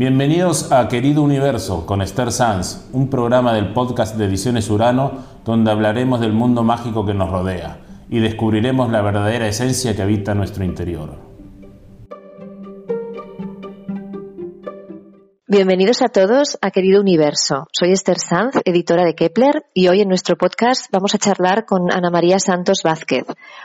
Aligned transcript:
Bienvenidos 0.00 0.72
a 0.72 0.88
Querido 0.88 1.22
Universo 1.22 1.84
con 1.84 2.00
Esther 2.00 2.32
Sanz, 2.32 2.88
un 2.94 3.10
programa 3.10 3.52
del 3.52 3.74
podcast 3.74 4.16
de 4.16 4.24
Ediciones 4.24 4.70
Urano 4.70 5.12
donde 5.44 5.70
hablaremos 5.70 6.22
del 6.22 6.32
mundo 6.32 6.62
mágico 6.64 7.04
que 7.04 7.12
nos 7.12 7.28
rodea 7.28 7.80
y 8.08 8.18
descubriremos 8.20 8.90
la 8.90 9.02
verdadera 9.02 9.46
esencia 9.46 9.94
que 9.94 10.00
habita 10.00 10.34
nuestro 10.34 10.64
interior. 10.64 11.18
Bienvenidos 15.46 16.00
a 16.00 16.08
todos 16.08 16.56
a 16.62 16.70
Querido 16.70 17.02
Universo. 17.02 17.66
Soy 17.70 17.92
Esther 17.92 18.20
Sanz, 18.20 18.54
editora 18.64 19.04
de 19.04 19.14
Kepler, 19.14 19.66
y 19.74 19.88
hoy 19.88 20.00
en 20.00 20.08
nuestro 20.08 20.36
podcast 20.36 20.86
vamos 20.90 21.14
a 21.14 21.18
charlar 21.18 21.66
con 21.66 21.92
Ana 21.92 22.08
María 22.08 22.38
Santos 22.38 22.80
Vázquez, 22.82 23.24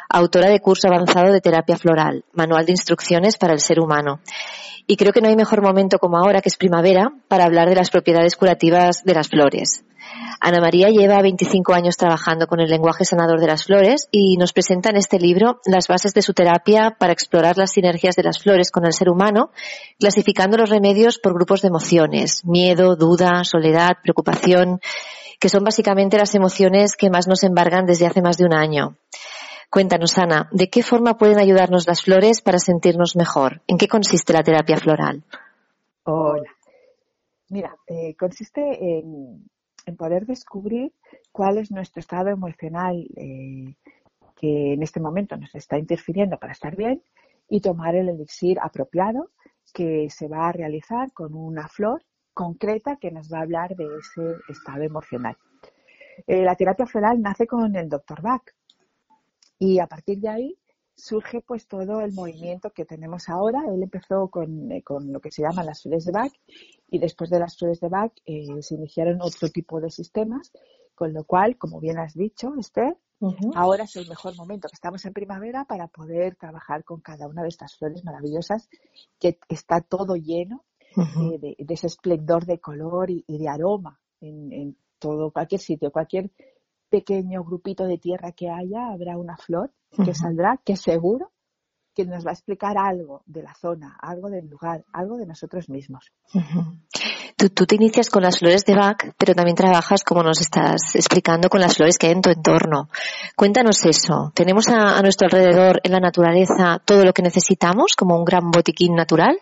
autora 0.10 0.50
de 0.50 0.60
curso 0.60 0.90
avanzado 0.90 1.32
de 1.32 1.40
terapia 1.40 1.78
floral, 1.78 2.26
manual 2.34 2.66
de 2.66 2.74
instrucciones 2.74 3.38
para 3.38 3.54
el 3.54 3.62
ser 3.62 3.80
humano. 3.80 4.20
Y 4.88 4.98
creo 4.98 5.14
que 5.14 5.22
no 5.22 5.28
hay 5.28 5.36
mejor 5.36 5.62
momento 5.62 5.98
como 6.00 6.18
ahora, 6.18 6.42
que 6.42 6.50
es 6.50 6.58
primavera, 6.58 7.12
para 7.28 7.46
hablar 7.46 7.70
de 7.70 7.76
las 7.76 7.90
propiedades 7.90 8.36
curativas 8.36 9.04
de 9.04 9.14
las 9.14 9.30
flores. 9.30 9.84
Ana 10.40 10.62
María 10.62 10.90
lleva 10.90 11.22
25 11.22 11.74
años 11.74 11.98
trabajando 11.98 12.46
con 12.46 12.60
el 12.60 12.70
lenguaje 12.70 13.06
sanador 13.06 13.40
de 13.40 13.48
las 13.48 13.64
flores 13.64 14.08
y 14.12 14.38
nos 14.38 14.54
presenta 14.54 14.90
en 14.90 14.98
este 14.98 15.20
libro 15.20 15.60
las 15.66 15.88
bases 15.88 16.14
de 16.14 16.22
su 16.22 16.34
terapia 16.34 16.96
para 17.00 17.14
explorar 17.14 17.58
las 17.58 17.72
sinergias 17.72 18.16
de 18.16 18.24
las 18.24 18.40
flores 18.40 18.70
con 18.70 18.86
el 18.86 18.94
ser 18.94 19.10
humano, 19.10 19.52
clasificando 20.00 20.58
los 20.58 20.70
remedios 20.70 21.18
por 21.18 21.34
grupos 21.34 21.62
de 21.62 21.70
emociones, 21.70 22.46
miedo, 22.46 22.96
duda, 22.96 23.44
soledad, 23.44 23.98
preocupación, 24.04 24.80
que 25.40 25.50
son 25.50 25.64
básicamente 25.64 26.18
las 26.18 26.36
emociones 26.36 26.96
que 26.96 27.10
más 27.10 27.28
nos 27.28 27.44
embargan 27.44 27.86
desde 27.86 28.06
hace 28.06 28.22
más 28.22 28.38
de 28.38 28.46
un 28.46 28.54
año. 28.54 28.98
Cuéntanos, 29.76 30.18
Ana, 30.18 30.48
¿de 30.54 30.70
qué 30.70 30.82
forma 30.84 31.18
pueden 31.18 31.38
ayudarnos 31.38 31.86
las 31.86 32.02
flores 32.02 32.42
para 32.42 32.60
sentirnos 32.60 33.18
mejor? 33.18 33.62
¿En 33.68 33.78
qué 33.78 33.90
consiste 33.90 34.32
la 34.32 34.42
terapia 34.42 34.78
floral? 34.78 35.26
Hola. 36.06 36.50
Mira, 37.50 37.76
eh, 37.86 38.16
consiste 38.16 38.62
en, 38.62 39.50
poder 39.98 40.26
descubrir 40.26 40.94
cuál 41.30 41.58
es 41.58 41.72
nuestro 41.72 42.00
estado 42.00 42.30
emocional 42.30 43.06
eh, 43.18 43.76
que 44.38 44.76
en 44.76 44.82
este 44.82 45.02
momento 45.02 45.36
nos 45.36 45.54
está 45.54 45.78
interfiriendo 45.78 46.38
para 46.38 46.54
estar 46.54 46.78
bien 46.78 47.04
y 47.50 47.60
tomar 47.60 47.96
el 47.96 48.08
elixir 48.08 48.58
apropiado 48.62 49.32
que 49.74 50.10
se 50.10 50.30
va 50.30 50.48
a 50.48 50.54
realizar 50.54 51.12
con 51.12 51.36
una 51.36 51.68
flor 51.68 52.02
concreta 52.34 52.96
que 52.96 53.12
nos 53.12 53.30
va 53.30 53.40
a 53.40 53.42
hablar 53.42 53.76
de 53.76 53.84
ese 54.00 54.38
estado 54.48 54.84
emocional. 54.84 55.36
Eh, 56.28 56.44
la 56.44 56.56
terapia 56.56 56.86
floral 56.86 57.22
nace 57.22 57.46
con 57.46 57.76
el 57.76 57.90
Dr. 57.90 58.22
Bach, 58.22 58.44
y 59.60 59.80
a 59.80 59.88
partir 59.88 60.20
de 60.20 60.30
ahí 60.30 60.60
surge 60.96 61.42
pues 61.42 61.68
todo 61.68 62.02
el 62.02 62.14
movimiento 62.14 62.72
que 62.72 62.86
tenemos 62.86 63.30
ahora. 63.30 63.64
Él 63.68 63.84
empezó 63.84 64.30
con, 64.30 64.72
eh, 64.72 64.84
lo 65.08 65.20
que 65.20 65.32
se 65.32 65.42
llaman 65.42 65.66
las 65.66 65.82
flores 65.82 66.06
de 66.06 66.12
Bach 66.12 66.34
y 66.90 67.00
después 67.00 67.30
de 67.30 67.40
las 67.40 67.58
flores 67.58 67.80
de 67.80 67.90
Bach 67.90 68.14
eh, 68.26 68.62
se 68.62 68.76
iniciaron 68.76 69.22
otro 69.22 69.50
tipo 69.50 69.82
de 69.82 69.90
sistemas, 69.90 70.52
con 70.94 71.14
lo 71.14 71.26
cual, 71.26 71.58
como 71.58 71.80
bien 71.80 72.00
has 72.00 72.14
dicho, 72.14 72.54
Esther, 72.58 72.98
ahora 73.56 73.86
es 73.86 73.96
el 73.96 74.08
mejor 74.08 74.36
momento 74.36 74.68
que 74.68 74.76
estamos 74.76 75.04
en 75.06 75.14
primavera 75.14 75.66
para 75.66 75.88
poder 75.88 76.36
trabajar 76.36 76.84
con 76.84 77.02
cada 77.02 77.28
una 77.28 77.42
de 77.42 77.50
estas 77.50 77.76
flores 77.76 78.04
maravillosas 78.04 78.70
que 79.20 79.40
está 79.50 79.82
todo 79.82 80.16
lleno 80.16 80.66
eh, 80.98 81.56
de, 81.58 81.74
ese 81.74 81.88
esplendor 81.88 82.46
de 82.46 82.60
color 82.60 83.10
y, 83.10 83.24
de 83.28 83.48
aroma 83.50 84.00
en, 84.22 84.52
en 84.54 84.78
todo, 85.00 85.32
cualquier 85.32 85.60
sitio, 85.60 85.92
cualquier 85.92 86.32
pequeño 86.96 87.44
grupito 87.44 87.84
de 87.86 87.98
tierra 87.98 88.32
que 88.32 88.50
haya, 88.50 88.88
habrá 88.94 89.18
una 89.18 89.36
flor 89.36 89.70
que 90.06 90.14
saldrá, 90.14 90.62
que 90.64 90.78
seguro 90.78 91.34
que 91.94 92.06
nos 92.06 92.26
va 92.26 92.30
a 92.30 92.34
explicar 92.34 92.78
algo 92.78 93.22
de 93.26 93.44
la 93.44 93.54
zona, 93.54 93.98
algo 94.02 94.30
del 94.30 94.48
lugar, 94.48 94.86
algo 94.94 95.18
de 95.18 95.26
nosotros 95.26 95.68
mismos. 95.68 96.14
tú, 97.54 97.66
te 97.66 97.76
inicias 97.76 98.10
con 98.10 98.24
las 98.24 98.40
flores 98.40 98.64
de 98.64 98.76
Bach, 98.76 99.14
pero 99.18 99.34
también 99.34 99.58
trabajas, 99.58 100.06
como 100.06 100.24
nos 100.24 100.40
estás 100.40 100.96
explicando, 100.96 101.50
con 101.50 101.60
las 101.60 101.76
flores 101.76 101.98
que 101.98 102.08
hay 102.08 102.14
en 102.14 102.22
tu 102.22 102.30
entorno. 102.30 102.88
Cuéntanos 103.36 103.86
eso. 103.86 104.32
¿Tenemos 104.34 104.70
a 104.70 105.02
nuestro 105.02 105.28
alrededor 105.28 105.82
en 105.84 105.92
la 105.92 106.00
naturaleza 106.00 106.82
todo 106.86 107.04
lo 107.04 107.12
que 107.12 107.24
necesitamos, 107.24 107.96
como 107.98 108.18
un 108.18 108.24
gran 108.24 108.52
botiquín 108.52 108.96
natural? 108.96 109.38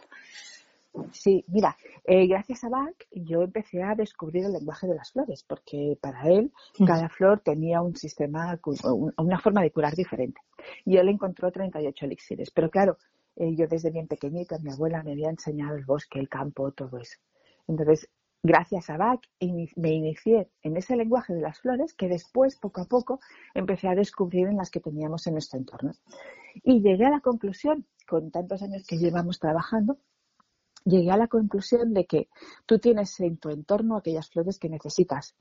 Sí, 1.11 1.43
mira, 1.47 1.75
eh, 2.03 2.27
gracias 2.27 2.63
a 2.63 2.69
Bach 2.69 2.95
yo 3.11 3.41
empecé 3.41 3.81
a 3.81 3.95
descubrir 3.95 4.45
el 4.45 4.53
lenguaje 4.53 4.87
de 4.87 4.95
las 4.95 5.11
flores, 5.11 5.43
porque 5.43 5.97
para 5.99 6.29
él 6.29 6.51
cada 6.85 7.09
flor 7.09 7.39
tenía 7.39 7.81
un 7.81 7.95
sistema, 7.95 8.59
una 9.17 9.39
forma 9.39 9.61
de 9.61 9.71
curar 9.71 9.95
diferente. 9.95 10.41
Y 10.85 10.97
él 10.97 11.09
encontró 11.09 11.51
38 11.51 12.05
elixires. 12.05 12.51
Pero 12.51 12.69
claro, 12.69 12.97
eh, 13.35 13.55
yo 13.55 13.67
desde 13.67 13.89
bien 13.89 14.07
pequeñita, 14.07 14.59
mi 14.59 14.71
abuela 14.71 15.01
me 15.03 15.13
había 15.13 15.29
enseñado 15.29 15.75
el 15.75 15.85
bosque, 15.85 16.19
el 16.19 16.29
campo, 16.29 16.71
todo 16.71 16.99
eso. 16.99 17.17
Entonces, 17.67 18.09
gracias 18.43 18.89
a 18.89 18.97
Bach 18.97 19.21
me 19.39 19.93
inicié 19.93 20.49
en 20.61 20.77
ese 20.77 20.95
lenguaje 20.95 21.33
de 21.33 21.41
las 21.41 21.59
flores 21.59 21.93
que 21.93 22.07
después, 22.07 22.57
poco 22.57 22.81
a 22.81 22.85
poco, 22.85 23.19
empecé 23.55 23.87
a 23.87 23.95
descubrir 23.95 24.47
en 24.47 24.57
las 24.57 24.69
que 24.69 24.79
teníamos 24.79 25.25
en 25.25 25.33
nuestro 25.33 25.57
entorno. 25.57 25.93
Y 26.63 26.81
llegué 26.81 27.05
a 27.05 27.09
la 27.09 27.21
conclusión, 27.21 27.87
con 28.07 28.29
tantos 28.29 28.61
años 28.61 28.83
que 28.85 28.97
llevamos 28.97 29.39
trabajando, 29.39 29.97
llegué 30.85 31.11
a 31.11 31.17
la 31.17 31.27
conclusión 31.27 31.93
de 31.93 32.05
que 32.05 32.29
tú 32.65 32.79
tienes 32.79 33.19
en 33.19 33.37
tu 33.37 33.49
entorno 33.49 33.97
aquellas 33.97 34.29
flores 34.29 34.59
que 34.59 34.69
necesitas. 34.69 35.35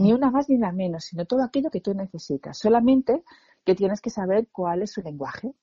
Ni 0.00 0.12
una 0.12 0.30
más 0.30 0.48
ni 0.48 0.56
una 0.56 0.72
menos, 0.72 1.04
sino 1.04 1.24
todo 1.24 1.44
aquello 1.44 1.70
que 1.70 1.80
tú 1.80 1.94
necesitas. 1.94 2.58
Solamente 2.58 3.22
que 3.64 3.76
tienes 3.76 4.00
que 4.00 4.10
saber 4.10 4.48
cuál 4.50 4.82
es 4.82 4.92
su 4.92 5.02
lenguaje. 5.02 5.54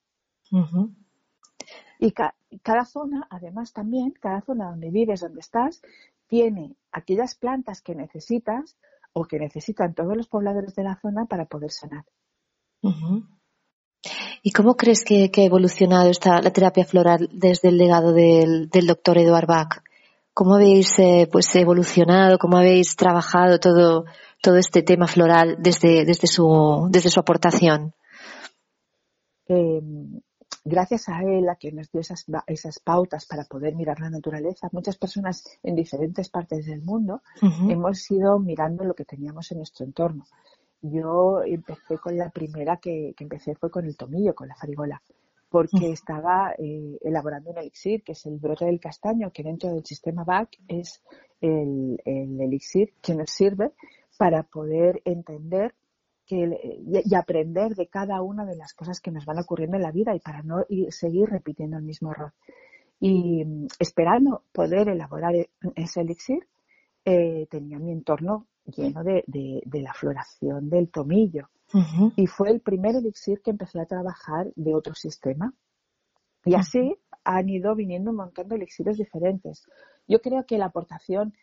Y 1.99 2.11
cada 2.11 2.85
zona, 2.85 3.27
además 3.29 3.73
también, 3.73 4.13
cada 4.19 4.41
zona 4.41 4.69
donde 4.69 4.89
vives, 4.89 5.21
donde 5.21 5.39
estás, 5.41 5.81
tiene 6.27 6.77
aquellas 6.91 7.35
plantas 7.35 7.81
que 7.81 7.95
necesitas 7.95 8.77
o 9.11 9.25
que 9.25 9.39
necesitan 9.39 9.93
todos 9.93 10.15
los 10.15 10.27
pobladores 10.27 10.75
de 10.75 10.83
la 10.83 10.99
zona 10.99 11.25
para 11.25 11.45
poder 11.45 11.71
sanar. 11.71 12.05
¿Y 14.47 14.51
cómo 14.51 14.77
crees 14.77 15.03
que, 15.03 15.31
ha 15.35 15.41
evolucionado 15.41 16.07
esta, 16.07 16.39
la 16.39 16.53
terapia 16.53 16.85
floral 16.85 17.27
desde 17.33 17.69
el 17.69 17.79
legado 17.79 18.13
del, 18.13 18.69
doctor 18.69 19.17
Eduard 19.17 19.47
Bach? 19.47 19.81
¿Cómo 20.35 20.53
habéis 20.53 20.99
eh, 20.99 21.27
pues 21.31 21.55
evolucionado? 21.55 22.37
¿Cómo 22.37 22.57
habéis 22.57 22.95
trabajado 22.95 23.59
todo, 23.59 24.05
todo 24.43 24.57
este 24.57 24.83
tema 24.83 25.07
floral 25.07 25.55
desde, 25.57 26.05
desde, 26.05 26.27
su, 26.27 26.87
desde 26.91 27.09
su 27.09 27.19
aportación? 27.19 27.95
Em, 29.47 30.21
gracias 30.63 31.09
a 31.09 31.23
él, 31.23 31.49
a 31.49 31.55
que 31.55 31.71
nos 31.71 31.91
dio 31.91 32.01
esas, 32.01 32.23
esas 32.45 32.77
pautas 32.77 33.25
para 33.25 33.45
poder 33.45 33.73
mirar 33.73 33.99
la 33.99 34.11
naturaleza, 34.11 34.69
muchas 34.71 34.95
personas 34.95 35.57
en 35.63 35.73
diferentes 35.73 36.29
partes 36.29 36.67
del 36.67 36.83
mundo 36.83 37.23
hemos 37.67 38.11
ido 38.11 38.37
mirando 38.37 38.83
lo 38.83 38.93
que 38.93 39.05
teníamos 39.05 39.51
en 39.51 39.57
nuestro 39.57 39.87
entorno. 39.87 40.27
Yo 40.91 41.43
empecé 41.43 41.97
con 41.97 42.17
la 42.17 42.29
primera 42.29 42.77
que, 42.77 43.13
empecé 43.19 43.55
fue 43.55 43.71
con 43.71 43.85
el 43.85 43.97
tomillo, 43.97 44.35
con 44.35 44.47
la 44.47 44.55
farigola, 44.55 45.01
porque 45.49 45.91
estaba 45.91 46.53
eh, 46.57 46.97
elaborando 47.01 47.51
un 47.51 47.57
elixir, 47.57 48.03
que 48.03 48.11
es 48.11 48.25
el 48.25 48.37
brote 48.37 48.65
del 48.65 48.79
castaño, 48.79 49.31
que 49.31 49.43
dentro 49.43 49.71
del 49.71 49.85
sistema 49.85 50.23
BAC 50.23 50.57
es 50.67 51.01
el, 51.41 51.99
elixir 52.05 52.93
que 53.01 53.15
nos 53.15 53.31
sirve 53.31 53.71
para 54.17 54.43
poder 54.43 55.01
entender 55.05 55.73
que, 56.25 56.49
y, 56.85 57.15
aprender 57.15 57.75
de 57.75 57.87
cada 57.87 58.21
una 58.21 58.45
de 58.45 58.55
las 58.55 58.73
cosas 58.73 58.99
que 58.99 59.11
nos 59.11 59.25
van 59.25 59.39
ocurriendo 59.39 59.77
en 59.77 59.83
la 59.83 59.91
vida 59.91 60.15
y 60.15 60.19
para 60.19 60.41
no 60.43 60.65
seguir 60.89 61.29
repitiendo 61.29 61.77
el 61.77 61.83
mismo 61.83 62.11
error. 62.11 62.33
Y 62.99 63.43
mm, 63.43 63.67
esperando 63.79 64.43
poder 64.51 64.89
elaborar 64.89 65.35
e, 65.35 65.49
ese 65.75 66.01
elixir, 66.01 66.47
eh, 67.05 67.47
tenía 67.49 67.77
mi 67.79 67.91
entorno 67.91 68.47
lleno 68.65 69.03
de, 69.03 69.23
la 69.71 69.93
floración 69.93 70.69
del 70.69 70.89
tomillo. 70.89 71.49
Y 72.15 72.27
fue 72.27 72.51
el 72.51 72.61
primer 72.61 72.95
elixir 72.95 73.41
que 73.41 73.51
empecé 73.51 73.81
a 73.81 73.85
trabajar 73.85 74.47
de 74.55 74.73
otro 74.73 74.93
sistema. 74.93 75.53
Y 76.45 76.55
así 76.55 76.95
han 77.23 77.49
ido 77.49 77.75
viniendo 77.75 78.11
un 78.11 78.17
montón 78.17 78.47
de 78.47 78.55
elixires 78.55 78.97
diferentes. 78.97 79.65
Yo 80.07 80.21
creo 80.21 80.45
que 80.45 80.57
la 80.57 80.67
aportación 80.67 81.33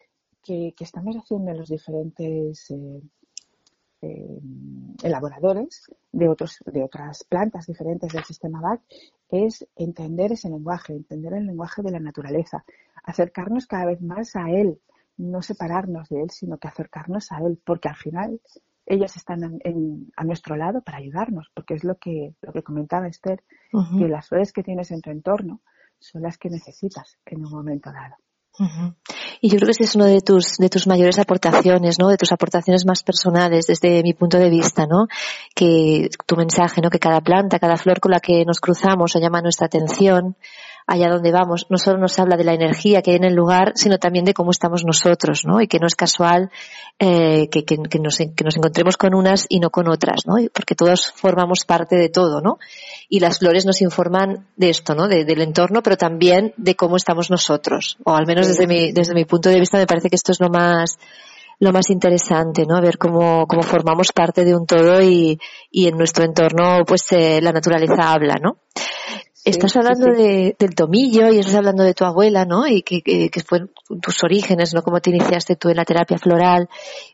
que, 0.43 0.75
estamos 0.79 1.17
haciendo 1.17 1.51
en 1.51 1.59
los 1.59 1.69
diferentes 1.69 2.71
eh, 2.71 3.03
eh, 4.01 4.41
elaboradores 5.03 5.91
de, 6.11 6.29
otros, 6.29 6.59
de 6.67 6.83
otras 6.83 7.25
plantas 7.25 7.67
diferentes 7.67 8.13
del 8.13 8.25
sistema 8.25 8.61
BAC 8.61 8.81
es 9.29 9.67
entender 9.77 10.33
ese 10.33 10.49
lenguaje, 10.49 10.93
entender 10.93 11.35
el 11.35 11.47
lenguaje 11.47 11.83
de 11.83 11.91
la 11.91 12.01
naturaleza, 12.01 12.65
acercarnos 13.05 13.67
cada 13.67 13.87
vez 13.87 14.01
más 14.03 14.35
a 14.37 14.51
él, 14.51 14.81
no 15.23 15.43
separarnos 15.43 16.09
de 16.09 16.23
él, 16.23 16.31
sino 16.31 16.59
que 16.59 16.69
acercarnos 16.69 17.33
a 17.33 17.39
él, 17.39 17.61
porque 17.65 17.89
al 17.89 17.97
final 17.97 18.41
ellos 18.87 19.17
están 19.17 19.61
a 20.17 20.25
nuestro 20.25 20.57
lado 20.57 20.83
para 20.83 20.99
ayudarnos, 20.99 21.49
porque 21.55 21.75
es 21.75 21.85
lo 21.85 21.97
que, 21.97 22.35
lo 22.43 22.53
que 22.53 22.63
comentaba 22.63 23.07
Esther, 23.07 23.43
que 23.99 24.09
las 24.09 24.29
flores 24.29 24.53
que 24.53 24.63
tienes 24.63 24.91
en 24.91 25.01
tu 25.01 25.11
entorno 25.11 25.61
son 25.99 26.23
las 26.23 26.37
que 26.37 26.51
necesitas 26.51 27.19
en 27.27 27.45
un 27.45 27.53
momento 27.53 27.91
dado. 27.93 28.17
Y 29.41 29.49
yo 29.49 29.57
creo 29.57 29.67
que 29.67 29.73
ese 29.73 29.85
es 29.85 29.95
uno 29.97 30.05
de 30.05 30.21
tus, 30.21 30.57
de 30.59 30.69
tus 30.69 30.87
mayores 30.87 31.19
aportaciones, 31.19 31.99
¿no? 31.99 32.09
De 32.09 32.19
tus 32.19 32.33
aportaciones 32.33 32.85
más 32.85 33.03
personales 33.03 33.67
desde 33.67 34.03
mi 34.03 34.13
punto 34.13 34.39
de 34.39 34.51
vista, 34.51 34.87
¿no? 34.87 35.07
Que 35.55 36.11
tu 36.27 36.37
mensaje, 36.37 36.81
¿no? 36.83 36.91
Que 36.91 36.99
cada 36.99 37.21
planta, 37.23 37.59
cada 37.59 37.77
flor 37.77 37.99
con 37.99 38.13
la 38.13 38.21
que 38.21 38.45
nos 38.45 38.61
cruzamos 38.61 39.17
o 39.17 39.21
llama 39.21 39.41
nuestra 39.41 39.67
atención, 39.67 40.37
allá 40.93 41.09
donde 41.09 41.33
vamos, 41.33 41.67
no 41.71 41.79
solo 41.79 41.97
nos 41.97 42.19
habla 42.19 42.37
de 42.37 42.45
la 42.45 42.53
energía 42.53 43.01
que 43.01 43.13
hay 43.13 43.17
en 43.17 43.25
el 43.25 43.35
lugar, 43.35 43.73
sino 43.77 43.97
también 43.97 44.27
de 44.27 44.35
cómo 44.35 44.51
estamos 44.51 44.85
nosotros, 44.85 45.47
¿no? 45.47 45.63
Y 45.63 45.67
que 45.67 45.79
no 45.79 45.87
es 45.87 45.95
casual 45.95 46.51
eh, 46.99 47.49
que, 47.49 47.65
nos, 47.99 48.19
que 48.19 48.45
nos 48.45 48.57
encontremos 48.57 48.99
con 48.99 49.15
unas 49.15 49.47
y 49.49 49.59
no 49.59 49.71
con 49.71 49.89
otras, 49.89 50.27
¿no? 50.27 50.35
Porque 50.53 50.75
todos 50.75 51.11
formamos 51.11 51.65
parte 51.65 51.97
de 51.97 52.11
todo, 52.11 52.43
¿no? 52.43 52.59
Y 53.09 53.21
las 53.21 53.39
flores 53.39 53.65
nos 53.65 53.81
informan 53.81 54.47
de 54.57 54.69
esto, 54.69 54.95
¿no? 54.95 55.09
De, 55.09 55.25
del 55.25 55.41
entorno, 55.41 55.83
pero 55.83 55.97
también 55.97 56.53
de 56.59 56.77
cómo 56.77 56.97
estamos 56.97 57.31
nosotros. 57.31 57.97
O 58.05 58.15
al 58.15 58.27
menos 58.27 58.47
desde 58.47 58.67
mi, 58.67 58.93
desde 58.93 59.15
mi 59.15 59.25
punto 59.25 59.49
de 59.49 59.61
vista 59.61 59.79
me 59.79 59.87
parece 59.87 60.11
que 60.11 60.17
esto 60.17 60.33
es 60.33 60.41
lo 60.41 60.51
más, 60.51 60.99
lo 61.59 61.73
más 61.73 61.89
interesante, 61.89 62.67
¿no? 62.67 62.83
Ver 62.83 62.99
cómo, 62.99 63.47
cómo 63.47 63.63
formamos 63.63 64.13
parte 64.13 64.45
de 64.45 64.55
un 64.55 64.67
todo 64.67 65.01
y, 65.01 65.39
y 65.71 65.89
en 65.89 65.97
nuestro 65.97 66.25
entorno, 66.25 66.85
pues 66.87 67.11
eh, 67.13 67.41
la 67.41 67.53
naturaleza 67.53 68.13
habla, 68.13 68.35
¿no? 68.35 68.59
Estás 69.45 69.77
hablando 69.77 70.07
De, 70.07 70.55
del 70.59 70.75
tomillo 70.75 71.29
y 71.31 71.39
estás 71.39 71.57
hablando 71.57 71.83
de 71.83 71.95
tu 71.95 72.05
abuela, 72.05 72.45
¿no? 72.45 72.67
Y 72.67 72.83
que, 72.83 73.03
que, 73.03 73.29
que, 73.29 73.41
fue 73.41 73.61
tus 74.01 74.23
orígenes, 74.23 74.73
¿no? 74.75 74.83
Cómo 74.83 75.01
te 75.01 75.11
iniciaste 75.11 75.57
tú 75.57 75.69
en 75.69 75.77
la 75.77 75.85
terapia 75.85 76.19
floral. 76.19 76.69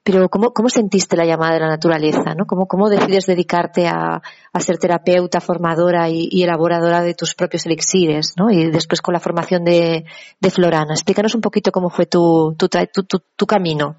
Pero 0.04 0.28
¿cómo, 0.28 0.52
cómo 0.52 0.68
sentiste 0.68 1.16
la 1.16 1.24
llamada 1.24 1.54
de 1.54 1.60
la 1.60 1.68
naturaleza, 1.68 2.34
¿no? 2.36 2.46
¿Cómo, 2.46 2.66
cómo 2.66 2.90
decides 2.90 3.26
dedicarte 3.26 3.86
a, 3.86 4.20
a 4.52 4.60
ser 4.60 4.78
terapeuta, 4.78 5.40
formadora 5.40 6.08
y, 6.08 6.28
y, 6.30 6.42
elaboradora 6.42 7.02
de 7.02 7.14
tus 7.14 7.34
propios 7.34 7.64
elixires, 7.66 8.34
¿no? 8.36 8.50
Y 8.50 8.70
después 8.70 9.00
con 9.00 9.14
la 9.14 9.20
formación 9.20 9.64
de, 9.64 10.04
de 10.40 10.50
Florana. 10.50 10.94
Explícanos 10.94 11.34
un 11.34 11.40
poquito 11.40 11.72
cómo 11.72 11.88
fue 11.88 12.06
tu, 12.06 12.54
tu, 12.58 12.68
tu, 12.68 13.04
tu, 13.04 13.22
tu 13.36 13.46
camino. 13.46 13.96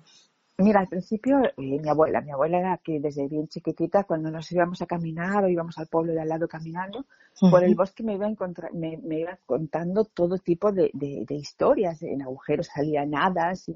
Mira, 0.59 0.81
al 0.81 0.89
principio 0.89 1.39
eh, 1.41 1.51
mi 1.57 1.88
abuela, 1.88 2.19
mi 2.19 2.31
abuela 2.31 2.59
era 2.59 2.77
que 2.83 3.00
desde 3.00 3.27
bien 3.29 3.47
chiquitita, 3.47 4.03
cuando 4.03 4.29
nos 4.29 4.51
íbamos 4.51 4.81
a 4.81 4.85
caminar 4.85 5.45
o 5.45 5.47
íbamos 5.47 5.77
al 5.77 5.88
pueblo 5.88 6.11
de 6.11 6.21
al 6.21 6.27
lado 6.27 6.50
caminando, 6.50 7.06
por 7.39 7.63
el 7.63 7.75
bosque 7.75 8.03
me 8.03 8.15
iba, 8.15 8.27
encontrar, 8.27 8.73
me, 8.73 8.97
me, 8.97 9.21
iba 9.21 9.39
contando 9.45 10.03
todo 10.03 10.38
tipo 10.38 10.73
de, 10.73 10.91
de, 10.94 11.23
de, 11.25 11.35
historias. 11.35 12.01
En 12.01 12.21
agujeros 12.21 12.67
salían 12.67 13.15
hadas 13.15 13.69
y 13.69 13.73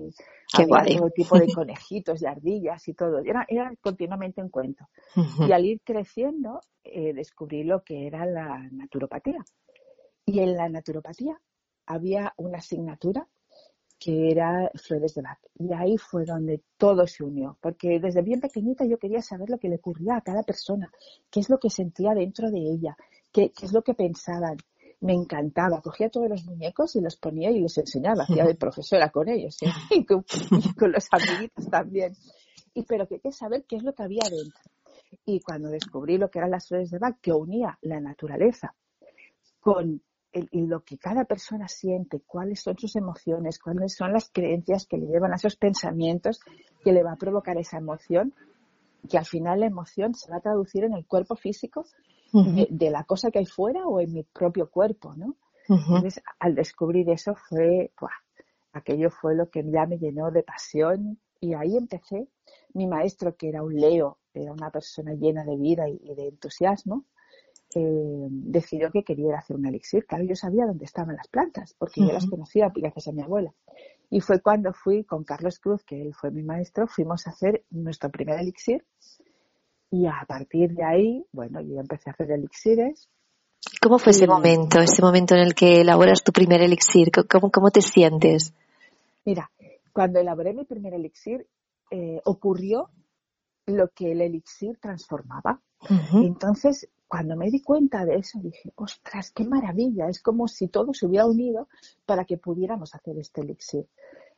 Qué 0.55 0.63
había 0.63 0.97
todo 0.97 1.09
tipo 1.11 1.39
de 1.39 1.47
conejitos 1.53 2.21
y 2.21 2.25
ardillas 2.25 2.85
y 2.89 2.93
todo. 2.93 3.19
Era, 3.19 3.45
era 3.47 3.73
continuamente 3.79 4.41
un 4.41 4.49
cuento. 4.49 4.89
Y 5.47 5.53
al 5.53 5.65
ir 5.65 5.79
creciendo, 5.85 6.59
eh, 6.83 7.13
descubrí 7.13 7.63
lo 7.63 7.81
que 7.83 8.07
era 8.07 8.25
la 8.25 8.67
naturopatía. 8.71 9.43
Y 10.25 10.39
en 10.39 10.57
la 10.57 10.67
naturopatía 10.67 11.39
había 11.85 12.33
una 12.35 12.57
asignatura 12.57 13.27
que 14.03 14.31
era 14.31 14.69
Flores 14.75 15.15
de 15.15 15.21
Bach. 15.21 15.39
Y 15.57 15.71
ahí 15.71 15.97
fue 15.97 16.25
donde 16.25 16.61
todo 16.77 17.07
se 17.07 17.23
unió, 17.23 17.57
porque 17.61 18.01
desde 18.01 18.21
bien 18.21 18.41
pequeñita 18.41 18.83
yo 18.85 18.97
quería 18.97 19.21
saber 19.21 19.49
lo 19.49 19.57
que 19.57 19.69
le 19.69 19.77
ocurría 19.77 20.17
a 20.17 20.21
cada 20.21 20.43
persona, 20.43 20.91
qué 21.31 21.39
es 21.39 21.49
lo 21.49 21.57
que 21.57 21.69
sentía 21.69 22.13
dentro 22.13 22.51
de 22.51 22.59
ella, 22.59 22.97
qué, 23.31 23.51
qué 23.51 23.65
es 23.65 23.71
lo 23.71 23.81
que 23.81 23.93
pensaban. 23.93 24.57
Me 24.99 25.13
encantaba, 25.13 25.81
cogía 25.81 26.09
todos 26.09 26.29
los 26.29 26.43
muñecos 26.45 26.97
y 26.97 27.01
los 27.01 27.15
ponía 27.15 27.49
y 27.51 27.61
les 27.61 27.77
enseñaba, 27.77 28.23
hacía 28.23 28.45
de 28.45 28.55
profesora 28.65 29.09
con 29.09 29.29
ellos 29.29 29.55
¿sí? 29.55 29.67
y, 29.91 30.05
con, 30.05 30.25
y 30.51 30.73
con 30.73 30.91
los 30.91 31.07
amiguitos 31.09 31.69
también. 31.69 32.13
Y 32.73 32.83
pero 32.83 33.07
quería 33.07 33.31
saber 33.31 33.63
qué 33.65 33.77
es 33.77 33.83
lo 33.83 33.93
que 33.93 34.03
había 34.03 34.23
dentro. 34.29 34.59
Y 35.25 35.39
cuando 35.39 35.69
descubrí 35.69 36.17
lo 36.17 36.29
que 36.29 36.39
eran 36.39 36.51
las 36.51 36.67
flores 36.67 36.91
de 36.91 36.99
Bach, 36.99 37.15
que 37.21 37.31
unía 37.31 37.77
la 37.81 38.01
naturaleza 38.01 38.75
con 39.61 40.01
el, 40.33 40.49
lo 40.67 40.83
que 40.83 40.97
cada 40.97 41.25
persona 41.25 41.67
siente, 41.67 42.21
cuáles 42.25 42.61
son 42.61 42.77
sus 42.77 42.95
emociones, 42.95 43.59
cuáles 43.59 43.95
son 43.95 44.13
las 44.13 44.29
creencias 44.29 44.85
que 44.87 44.97
le 44.97 45.07
llevan 45.07 45.31
a 45.31 45.35
esos 45.35 45.55
pensamientos 45.55 46.39
que 46.83 46.91
le 46.91 47.03
va 47.03 47.13
a 47.13 47.17
provocar 47.17 47.57
esa 47.57 47.77
emoción, 47.77 48.33
que 49.09 49.17
al 49.17 49.25
final 49.25 49.59
la 49.59 49.67
emoción 49.67 50.13
se 50.13 50.31
va 50.31 50.37
a 50.37 50.41
traducir 50.41 50.83
en 50.83 50.93
el 50.93 51.05
cuerpo 51.05 51.35
físico 51.35 51.85
uh 52.33 52.41
-huh. 52.41 52.55
de, 52.55 52.67
de, 52.69 52.89
la 52.89 53.03
cosa 53.03 53.31
que 53.31 53.39
hay 53.39 53.45
fuera 53.45 53.85
o 53.85 53.99
en 53.99 54.13
mi 54.13 54.23
propio 54.23 54.69
cuerpo, 54.69 55.15
¿no? 55.15 55.35
Uh 55.69 55.75
-huh. 55.75 55.95
Entonces, 55.97 56.23
al 56.39 56.55
descubrir 56.55 57.09
eso 57.09 57.35
fue, 57.35 57.91
¡buah! 57.99 58.11
aquello 58.73 59.09
fue 59.11 59.35
lo 59.35 59.49
que 59.49 59.63
ya 59.63 59.85
me 59.85 59.97
llenó 59.97 60.31
de 60.31 60.43
pasión 60.43 61.19
y 61.39 61.53
ahí 61.53 61.77
empecé. 61.77 62.27
Mi 62.73 62.87
maestro, 62.87 63.35
que 63.35 63.49
era 63.49 63.61
un 63.61 63.75
Leo, 63.75 64.17
era 64.33 64.51
una 64.51 64.71
persona 64.71 65.13
llena 65.13 65.43
de 65.43 65.57
vida 65.57 65.87
y, 65.87 65.99
y 66.01 66.15
de 66.15 66.27
entusiasmo, 66.29 67.05
eh, 67.75 68.27
decidió 68.29 68.91
que 68.91 69.03
quería 69.03 69.37
hacer 69.37 69.55
un 69.55 69.65
elixir. 69.65 70.05
Claro, 70.05 70.23
yo 70.23 70.35
sabía 70.35 70.65
dónde 70.65 70.85
estaban 70.85 71.15
las 71.15 71.27
plantas, 71.27 71.75
porque 71.77 72.01
uh 72.01 72.03
-huh. 72.03 72.07
yo 72.07 72.13
las 72.13 72.25
conocía 72.27 72.71
gracias 72.73 73.07
a 73.07 73.11
mi 73.11 73.21
abuela. 73.21 73.53
Y 74.09 74.21
fue 74.21 74.41
cuando 74.41 74.73
fui 74.73 75.03
con 75.03 75.23
Carlos 75.23 75.59
Cruz, 75.59 75.83
que 75.83 76.01
él 76.01 76.13
fue 76.13 76.31
mi 76.31 76.43
maestro, 76.43 76.87
fuimos 76.87 77.25
a 77.25 77.31
hacer 77.31 77.63
nuestro 77.71 78.09
primer 78.09 78.39
elixir. 78.39 78.85
Y 79.89 80.05
a 80.05 80.25
partir 80.27 80.73
de 80.73 80.83
ahí, 80.83 81.25
bueno, 81.31 81.61
yo 81.61 81.79
empecé 81.79 82.09
a 82.09 82.13
hacer 82.13 82.31
elixires. 82.31 83.09
¿Cómo 83.81 83.97
fue 83.99 84.11
y... 84.11 84.15
ese 84.15 84.27
momento, 84.27 84.79
ese 84.79 85.01
momento 85.01 85.35
en 85.35 85.41
el 85.41 85.53
que 85.55 85.81
elaboras 85.81 86.23
tu 86.23 86.31
primer 86.31 86.61
elixir? 86.61 87.11
¿Cómo, 87.29 87.51
cómo 87.51 87.71
te 87.71 87.81
sientes? 87.81 88.53
Mira, 89.25 89.49
cuando 89.93 90.19
elaboré 90.19 90.53
mi 90.53 90.65
primer 90.65 90.93
elixir, 90.93 91.47
eh, 91.91 92.21
ocurrió 92.25 92.89
lo 93.65 93.89
que 93.89 94.11
el 94.11 94.21
elixir 94.21 94.77
transformaba. 94.79 95.61
Uh 95.81 95.93
-huh. 95.93 96.25
Entonces, 96.25 96.89
cuando 97.13 97.35
me 97.35 97.51
di 97.51 97.61
cuenta 97.61 98.05
de 98.05 98.15
eso, 98.15 98.39
dije, 98.41 98.73
ostras, 98.73 99.29
qué 99.29 99.45
maravilla, 99.45 100.07
es 100.09 100.19
como 100.19 100.47
si 100.47 100.67
todo 100.67 100.95
se 100.95 101.05
hubiera 101.05 101.27
unido 101.27 101.67
para 102.07 102.25
que 102.25 102.39
pudiéramos 102.39 102.95
hacer 102.95 103.19
este 103.19 103.41
elixir. 103.41 103.87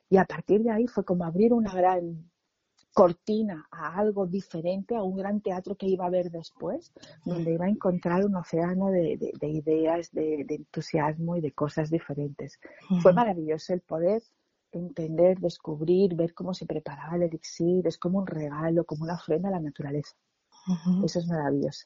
Y 0.10 0.18
a 0.18 0.26
partir 0.26 0.62
de 0.62 0.72
ahí 0.72 0.86
fue 0.86 1.06
como 1.06 1.24
abrir 1.24 1.54
una 1.54 1.74
gran 1.74 2.30
cortina 2.94 3.66
a 3.72 3.98
algo 3.98 4.28
diferente, 4.28 4.94
a 4.94 5.04
un 5.04 5.16
gran 5.16 5.40
teatro 5.40 5.78
que 5.78 5.88
iba 5.88 6.06
a 6.06 6.10
ver 6.10 6.30
después, 6.30 6.92
donde 7.24 7.54
iba 7.54 7.64
a 7.64 7.70
encontrar 7.70 8.26
un 8.26 8.36
océano 8.36 8.90
de, 8.90 9.16
de, 9.22 9.32
de 9.40 9.48
ideas, 9.48 10.12
de, 10.12 10.44
de, 10.46 10.56
entusiasmo 10.56 11.38
y 11.38 11.40
de 11.40 11.54
cosas 11.54 11.90
diferentes. 11.90 12.60
Uh 12.90 12.96
-huh. 12.96 13.02
Fue 13.04 13.14
maravilloso 13.14 13.74
el 13.74 13.80
poder 13.80 14.22
entender, 14.74 15.40
descubrir, 15.40 16.14
ver 16.14 16.34
cómo 16.34 16.54
se 16.54 16.66
preparaba 16.66 17.16
el 17.16 17.24
elixir, 17.24 17.88
es 17.88 17.98
como 17.98 18.20
un 18.20 18.28
regalo, 18.28 18.84
como 18.84 19.06
una 19.06 19.16
ofrenda 19.16 19.48
a 19.48 19.52
la 19.54 19.62
naturaleza. 19.62 20.14
Uh 20.68 20.74
-huh. 20.74 21.06
Eso 21.06 21.20
es 21.20 21.28
maravilloso. 21.28 21.86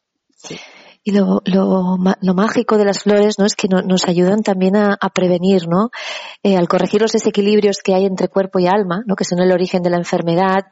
Y 1.02 1.12
lo, 1.12 1.42
lo, 1.46 1.98
lo, 2.22 2.34
mágico 2.34 2.78
de 2.78 2.84
las 2.84 3.04
flores, 3.04 3.40
¿no? 3.40 3.46
Es 3.46 3.56
que 3.56 3.70
no, 3.70 3.82
nos 3.82 4.08
ayudan 4.08 4.44
también 4.44 4.76
a, 4.76 4.98
prevenir, 5.14 5.68
¿no? 5.68 5.92
Eh, 6.44 6.58
al 6.58 6.68
corregir 6.68 7.02
los 7.02 7.14
desequilibrios 7.14 7.78
que 7.82 7.96
hay 7.96 8.06
entre 8.06 8.28
cuerpo 8.28 8.60
y 8.60 8.68
alma, 8.68 9.02
¿no? 9.06 9.16
Que 9.16 9.24
son 9.24 9.40
el 9.40 9.52
origen 9.52 9.82
de 9.82 9.90
la 9.90 9.98
enfermedad, 9.98 10.66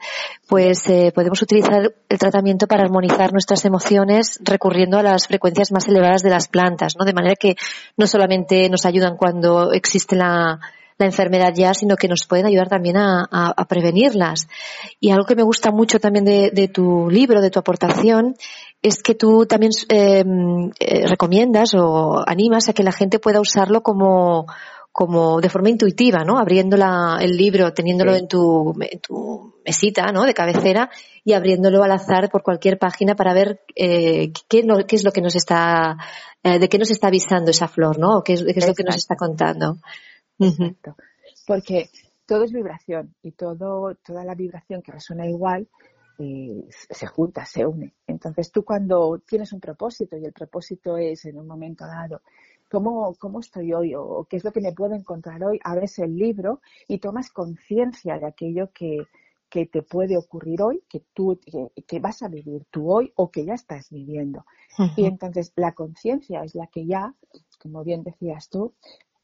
pues 0.48 0.88
eh, 0.90 1.14
podemos 1.16 1.42
utilizar 1.42 1.94
el 2.10 2.20
tratamiento 2.20 2.68
para 2.68 2.84
armonizar 2.84 3.32
nuestras 3.32 3.64
emociones 3.64 4.40
recurriendo 4.44 4.98
a 4.98 5.04
las 5.04 5.28
frecuencias 5.28 5.72
más 5.72 5.88
elevadas 5.88 6.24
de 6.24 6.30
las 6.30 6.50
plantas, 6.50 6.96
¿no? 7.00 7.06
De 7.06 7.14
manera 7.14 7.36
que 7.36 7.56
no 7.96 8.06
solamente 8.06 8.70
nos 8.70 8.86
ayudan 8.86 9.16
cuando 9.16 9.72
existe 9.72 10.18
la, 10.18 10.60
enfermedad 11.00 11.54
ya, 11.56 11.76
sino 11.76 11.96
que 11.96 12.08
nos 12.08 12.26
pueden 12.26 12.48
ayudar 12.48 12.70
también 12.70 12.98
a, 12.98 13.54
prevenirlas. 13.70 14.48
Y 15.00 15.12
algo 15.12 15.26
que 15.26 15.36
me 15.36 15.44
gusta 15.44 15.70
mucho 15.72 16.00
también 16.00 16.26
de, 16.26 16.72
tu 16.74 17.08
libro, 17.12 17.40
de 17.40 17.52
tu 17.52 17.60
aportación, 17.60 18.36
es 18.82 19.02
que 19.02 19.16
tú 19.16 19.46
también 19.46 19.72
eh, 19.90 20.24
eh, 20.80 21.08
recomiendas 21.08 21.74
o 21.76 22.24
animas 22.28 22.70
a 22.70 22.74
que 22.74 22.84
la 22.84 22.92
gente 22.92 23.20
pueda 23.20 23.42
usarlo 23.42 23.82
como 23.82 24.46
como 24.98 25.40
de 25.42 25.50
forma 25.50 25.70
intuitiva, 25.70 26.24
¿no? 26.26 26.40
Abriendo 26.40 26.76
la, 26.76 27.20
el 27.22 27.38
libro, 27.38 27.72
teniéndolo 27.72 28.14
sí. 28.14 28.20
en, 28.22 28.28
tu, 28.28 28.76
en 28.82 29.00
tu 29.00 29.54
mesita, 29.64 30.12
¿no? 30.12 30.24
De 30.24 30.34
cabecera 30.34 30.90
y 31.24 31.34
abriéndolo 31.34 31.84
al 31.84 31.92
azar 31.92 32.32
por 32.32 32.42
cualquier 32.42 32.80
página 32.80 33.16
para 33.16 33.36
ver 33.36 33.62
eh, 33.76 34.34
qué, 34.50 34.64
no, 34.64 34.78
qué, 34.88 34.96
es 34.96 35.04
lo 35.04 35.12
que 35.12 35.22
nos 35.22 35.36
está, 35.36 35.98
eh, 36.42 36.58
de 36.58 36.68
qué 36.68 36.80
nos 36.80 36.90
está 36.90 37.10
avisando 37.10 37.52
esa 37.52 37.68
flor, 37.68 38.00
¿no? 38.00 38.18
O 38.18 38.24
qué 38.24 38.34
es, 38.34 38.44
qué 38.44 38.54
es 38.56 38.68
lo 38.68 38.74
que 38.74 38.84
nos 38.84 38.96
está 38.96 39.16
contando. 39.16 39.78
Exacto. 40.40 40.96
Porque 41.46 41.92
todo 42.26 42.44
es 42.44 42.52
vibración 42.52 43.14
y 43.22 43.34
todo, 43.34 43.94
toda 44.04 44.24
la 44.24 44.34
vibración 44.34 44.82
que 44.82 44.94
resuena 44.94 45.28
igual 45.28 45.68
eh, 46.20 46.66
se 46.70 47.08
junta, 47.08 47.46
se 47.46 47.66
une. 47.66 47.94
Entonces 48.08 48.52
tú 48.52 48.64
cuando 48.64 49.20
tienes 49.20 49.54
un 49.54 49.60
propósito 49.60 50.18
y 50.18 50.26
el 50.26 50.34
propósito 50.34 50.98
es 50.98 51.26
en 51.26 51.38
un 51.38 51.48
momento 51.48 51.86
dado, 51.86 52.22
¿cómo, 52.70 53.14
cómo 53.20 53.40
estoy 53.40 53.74
hoy 53.74 53.94
o 53.96 54.26
qué 54.30 54.38
es 54.38 54.44
lo 54.44 54.52
que 54.52 54.62
me 54.62 54.74
puedo 54.74 54.96
encontrar 54.96 55.44
hoy? 55.44 55.60
Abres 55.64 56.00
el 56.00 56.16
libro 56.16 56.62
y 56.88 57.00
tomas 57.00 57.32
conciencia 57.32 58.18
de 58.18 58.26
aquello 58.26 58.72
que, 58.74 59.06
que 59.50 59.66
te 59.66 59.84
puede 59.84 60.18
ocurrir 60.18 60.62
hoy, 60.62 60.84
que 60.90 61.04
tú 61.14 61.40
que, 61.46 61.84
que, 61.86 62.00
vas 62.00 62.22
a 62.24 62.28
vivir 62.28 62.66
tú 62.72 62.92
hoy 62.92 63.12
o 63.16 63.30
que 63.30 63.46
ya 63.46 63.54
estás 63.54 63.90
viviendo. 63.90 64.46
Uh 64.78 64.84
-huh. 64.84 64.94
Y 64.98 65.06
entonces 65.06 65.54
la 65.56 65.74
conciencia 65.74 66.44
es 66.44 66.56
la 66.56 66.68
que 66.68 66.86
ya, 66.86 67.14
como 67.60 67.84
bien 67.84 68.04
decías 68.04 68.50
tú, 68.50 68.74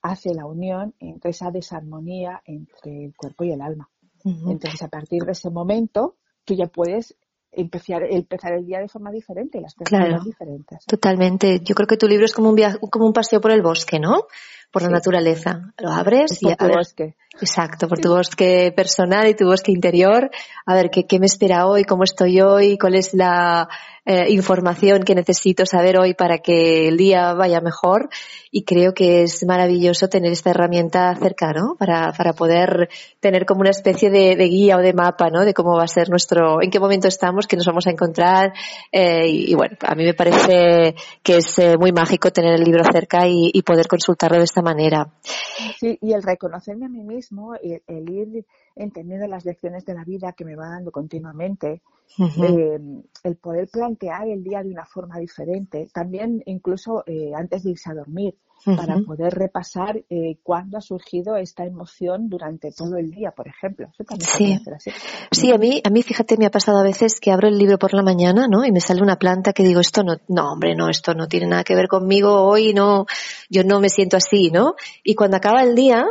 hace 0.02 0.34
la 0.34 0.46
unión 0.46 0.94
entre 1.00 1.32
esa 1.32 1.50
desarmonía 1.50 2.42
entre 2.46 3.06
el 3.06 3.16
cuerpo 3.16 3.46
y 3.46 3.52
el 3.52 3.62
alma. 3.62 3.90
Uh 4.24 4.32
-huh. 4.32 4.52
Entonces 4.52 4.82
a 4.84 4.90
partir 4.90 5.24
de 5.24 5.32
ese 5.32 5.50
momento 5.50 6.18
tú 6.46 6.56
ya 6.56 6.68
puedes 6.68 7.16
empezar, 7.52 8.04
empezar 8.10 8.54
el 8.54 8.66
día 8.66 8.80
de 8.80 8.88
forma 8.88 9.12
diferente, 9.12 9.62
las 9.62 9.76
claro, 9.76 10.24
diferentes. 10.24 10.86
Totalmente. 10.86 11.60
Yo 11.64 11.76
creo 11.76 11.88
que 11.88 11.98
tu 11.98 12.08
libro 12.08 12.26
es 12.26 12.34
como 12.34 12.50
un 12.50 12.56
viaje, 12.56 12.80
como 12.92 13.06
un 13.06 13.14
paseo 13.14 13.40
por 13.40 13.52
el 13.52 13.62
bosque, 13.62 14.00
¿no? 14.00 14.28
Por 14.74 14.82
la 14.82 14.90
naturaleza. 14.90 15.72
Lo 15.78 15.92
abres 15.92 16.42
y 16.42 16.52
abres, 16.52 16.76
bosque. 16.76 17.16
Exacto, 17.40 17.88
por 17.88 18.00
tu 18.00 18.10
bosque 18.10 18.74
personal 18.76 19.28
y 19.28 19.36
tu 19.36 19.46
bosque 19.46 19.72
interior. 19.72 20.30
A 20.66 20.76
ver, 20.76 20.90
¿qué, 20.90 21.06
qué 21.06 21.20
me 21.20 21.28
espera 21.28 21.68
hoy? 21.68 21.84
¿Cómo 21.84 22.04
estoy 22.04 22.42
hoy? 22.42 22.78
¿Cuál 22.78 22.96
es 22.96 23.14
la 23.14 23.68
eh, 24.06 24.32
información 24.32 25.04
que 25.04 25.16
necesito 25.16 25.66
saber 25.66 25.98
hoy 25.98 26.14
para 26.14 26.40
que 26.40 26.88
el 26.88 26.98
día 26.98 27.34
vaya 27.34 27.62
mejor? 27.62 28.10
Y 28.52 28.64
creo 28.66 28.94
que 28.94 29.24
es 29.24 29.46
maravilloso 29.48 30.10
tener 30.10 30.32
esta 30.32 30.52
herramienta 30.52 31.16
cerca, 31.16 31.54
¿no? 31.54 31.76
Para, 31.78 32.12
para 32.12 32.34
poder 32.34 32.90
tener 33.20 33.46
como 33.46 33.62
una 33.62 33.72
especie 33.72 34.12
de, 34.12 34.36
guía 34.36 34.78
o 34.78 34.82
de 34.82 34.94
mapa, 34.94 35.30
¿no? 35.30 35.44
De 35.44 35.54
cómo 35.54 35.76
va 35.76 35.86
a 35.86 35.88
ser 35.88 36.10
nuestro, 36.10 36.62
en 36.62 36.70
qué 36.70 36.80
momento 36.80 37.08
estamos, 37.08 37.48
que 37.48 37.58
nos 37.58 37.66
vamos 37.66 37.88
a 37.88 37.92
encontrar. 37.92 38.54
Eh, 38.92 39.28
y, 39.28 39.56
bueno, 39.56 39.76
a 39.82 39.96
mí 39.96 40.04
me 40.04 40.14
parece 40.14 40.96
que 41.24 41.38
es 41.38 41.60
eh, 41.60 41.78
muy 41.78 41.92
mágico 41.92 42.32
tener 42.32 42.54
el 42.54 42.64
libro 42.64 42.84
cerca 42.84 43.28
y, 43.28 43.50
y 43.54 43.62
poder 43.64 43.88
consultarlo 43.88 44.38
de 44.38 44.44
esta 44.44 44.62
manera. 44.64 45.14
Sí, 45.80 45.98
y 46.02 46.14
el 46.14 46.24
reconocerme 46.24 46.88
a 46.88 46.90
mí 46.90 47.04
mismo 47.04 47.54
el, 47.56 48.10
ir 48.10 48.46
entendiendo 48.76 49.28
las 49.28 49.46
lecciones 49.46 49.86
de 49.86 49.94
la 49.94 50.04
vida 50.04 50.34
que 50.34 50.46
me 50.46 50.56
va 50.56 50.70
dando 50.70 50.92
continuamente, 50.92 51.82
eh, 52.20 52.80
el 53.24 53.36
poder 53.38 53.70
plantear 53.70 54.28
el 54.28 54.44
día 54.44 54.62
de 54.64 54.70
una 54.70 54.86
forma 54.86 55.18
diferente, 55.20 55.88
también 55.94 56.44
incluso 56.46 57.04
eh, 57.06 57.32
antes 57.36 57.64
de 57.64 57.72
irse 57.72 57.92
a 57.92 57.96
dormir, 57.96 58.36
para 58.66 58.98
poder 59.00 59.34
repasar 59.34 60.04
eh, 60.10 60.38
cuándo 60.42 60.78
ha 60.78 60.82
surgido 60.82 61.36
esta 61.36 61.66
emoción 61.66 62.30
durante 62.30 62.72
todo 62.72 62.96
el 62.98 63.12
día, 63.12 63.32
por 63.32 63.48
ejemplo. 63.48 63.90
sí. 64.20 64.58
sí, 65.32 65.52
a 65.52 65.58
mí, 65.58 65.82
a 65.84 65.90
mí, 65.90 66.02
fíjate, 66.02 66.38
me 66.38 66.46
ha 66.46 66.52
pasado 66.52 66.80
a 66.80 66.84
veces 66.84 67.20
que 67.20 67.32
abro 67.32 67.50
el 67.50 67.58
libro 67.58 67.78
por 67.78 67.94
la 67.94 68.04
mañana, 68.04 68.48
¿no? 68.48 68.64
Y 68.64 68.72
me 68.72 68.80
sale 68.80 69.02
una 69.02 69.18
planta 69.18 69.52
que 69.52 69.64
digo, 69.64 69.82
esto 69.82 70.04
no, 70.04 70.16
no, 70.30 70.54
hombre, 70.54 70.76
no, 70.76 70.90
esto 70.90 71.14
no 71.14 71.28
tiene 71.28 71.48
nada 71.48 71.64
que 71.64 71.76
ver 71.76 71.88
conmigo 71.88 72.42
hoy, 72.44 72.74
no, 72.74 73.06
yo 73.50 73.64
no 73.64 73.82
me 73.82 73.90
siento 73.90 74.18
así, 74.18 74.50
¿no? 74.50 74.76
Y 75.04 75.16
cuando 75.16 75.38
acaba 75.38 75.62
el 75.64 75.76
día, 75.76 76.06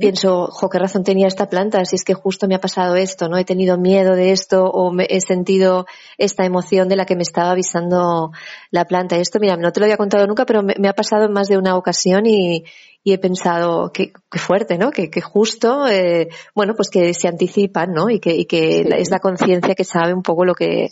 Pienso, 0.00 0.46
jo, 0.50 0.68
qué 0.70 0.78
razón 0.78 1.04
tenía 1.04 1.26
esta 1.26 1.48
planta, 1.48 1.84
si 1.84 1.96
es 1.96 2.04
que 2.04 2.14
justo 2.14 2.48
me 2.48 2.54
ha 2.54 2.60
pasado 2.60 2.96
esto, 2.96 3.28
¿no? 3.28 3.36
He 3.36 3.44
tenido 3.44 3.76
miedo 3.76 4.14
de 4.14 4.32
esto 4.32 4.64
o 4.64 4.90
me, 4.90 5.06
he 5.10 5.20
sentido 5.20 5.86
esta 6.16 6.44
emoción 6.44 6.88
de 6.88 6.96
la 6.96 7.04
que 7.04 7.16
me 7.16 7.22
estaba 7.22 7.50
avisando 7.50 8.32
la 8.70 8.86
planta. 8.86 9.18
Y 9.18 9.20
esto, 9.20 9.38
mira, 9.40 9.56
no 9.56 9.72
te 9.72 9.80
lo 9.80 9.86
había 9.86 9.98
contado 9.98 10.26
nunca, 10.26 10.46
pero 10.46 10.62
me, 10.62 10.88
ha 10.88 10.94
pasado 10.94 11.24
en 11.26 11.32
más 11.32 11.48
de 11.48 11.58
una 11.58 11.76
ocasión 11.76 12.24
y, 12.26 12.64
he 13.04 13.18
pensado, 13.18 13.92
qué, 13.92 14.12
fuerte, 14.32 14.78
¿no? 14.78 14.90
Que, 14.90 15.10
justo, 15.20 15.86
eh, 15.86 16.28
bueno, 16.54 16.74
pues 16.74 16.88
que 16.88 17.12
se 17.12 17.28
anticipan, 17.28 17.92
¿no? 17.92 18.08
Y 18.08 18.18
que, 18.20 18.86
es 18.96 19.10
la 19.10 19.18
conciencia 19.18 19.74
que 19.74 19.84
sabe 19.84 20.14
un 20.14 20.22
poco 20.22 20.46
lo 20.46 20.54
que, 20.54 20.88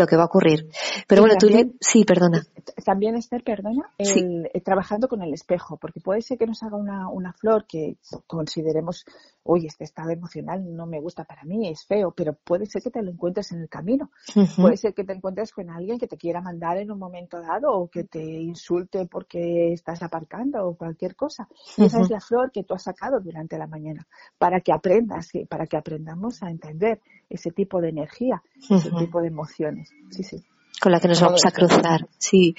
lo 0.00 0.06
que 0.06 0.16
va 0.16 0.22
a 0.22 0.26
ocurrir. 0.26 0.68
Pero 1.06 1.22
bueno, 1.22 1.36
tú 1.38 1.48
sí, 1.80 2.04
perdona. 2.04 2.42
También, 2.84 3.14
Esther, 3.16 3.44
perdona, 3.44 3.92
eh, 3.98 4.60
trabajando 4.64 5.08
con 5.08 5.22
el 5.22 5.32
espejo, 5.34 5.76
porque 5.76 6.00
puede 6.00 6.22
ser 6.22 6.38
que 6.38 6.46
nos 6.46 6.62
haga 6.62 6.76
una, 6.76 7.08
una 7.08 7.32
flor 7.32 7.66
que 7.68 7.98
consideremos, 8.26 9.04
oye, 9.42 9.66
este 9.66 9.84
estado 9.84 10.10
emocional 10.10 10.64
no 10.74 10.86
me 10.86 11.00
gusta 11.00 11.24
para 11.24 11.44
mí, 11.44 11.68
es 11.68 11.84
feo, 11.86 12.12
pero 12.16 12.32
puede 12.32 12.66
ser 12.66 12.82
que 12.82 12.90
te 12.90 13.02
lo 13.02 13.10
encuentres 13.10 13.52
en 13.52 13.60
el 13.60 13.68
camino. 13.68 14.10
Puede 14.56 14.76
ser 14.76 14.94
que 14.94 15.04
te 15.04 15.12
encuentres 15.12 15.52
con 15.52 15.70
alguien 15.70 15.98
que 15.98 16.06
te 16.06 16.16
quiera 16.16 16.40
mandar 16.40 16.78
en 16.78 16.90
un 16.90 16.98
momento 16.98 17.40
dado 17.40 17.72
o 17.72 17.88
que 17.88 18.04
te 18.04 18.22
insulte 18.22 19.06
porque 19.06 19.72
estás 19.72 20.02
aparcando 20.02 20.66
o 20.66 20.76
cualquier 20.76 21.14
cosa. 21.14 21.48
esa 21.76 22.00
es 22.00 22.10
la 22.10 22.20
flor 22.20 22.50
que 22.52 22.64
tú 22.64 22.74
has 22.74 22.84
sacado 22.84 23.20
durante 23.20 23.58
la 23.58 23.66
mañana 23.66 24.06
para 24.38 24.60
que 24.60 24.72
aprendas, 24.72 25.28
para 25.48 25.66
que 25.66 25.76
aprendamos 25.76 26.42
a 26.42 26.50
entender 26.50 27.00
ese 27.30 27.50
tipo 27.50 27.80
de 27.80 27.88
energía, 27.88 28.42
ese 28.68 28.90
tipo 28.90 29.20
de 29.20 29.28
emociones. 29.28 29.90
Sí, 30.10 30.22
sí 30.22 30.44
con 30.80 30.92
la 30.92 30.98
que 30.98 31.08
nos 31.08 31.20
vamos 31.20 31.44
a 31.44 31.52
cruzar. 31.52 32.08
Sí. 32.18 32.56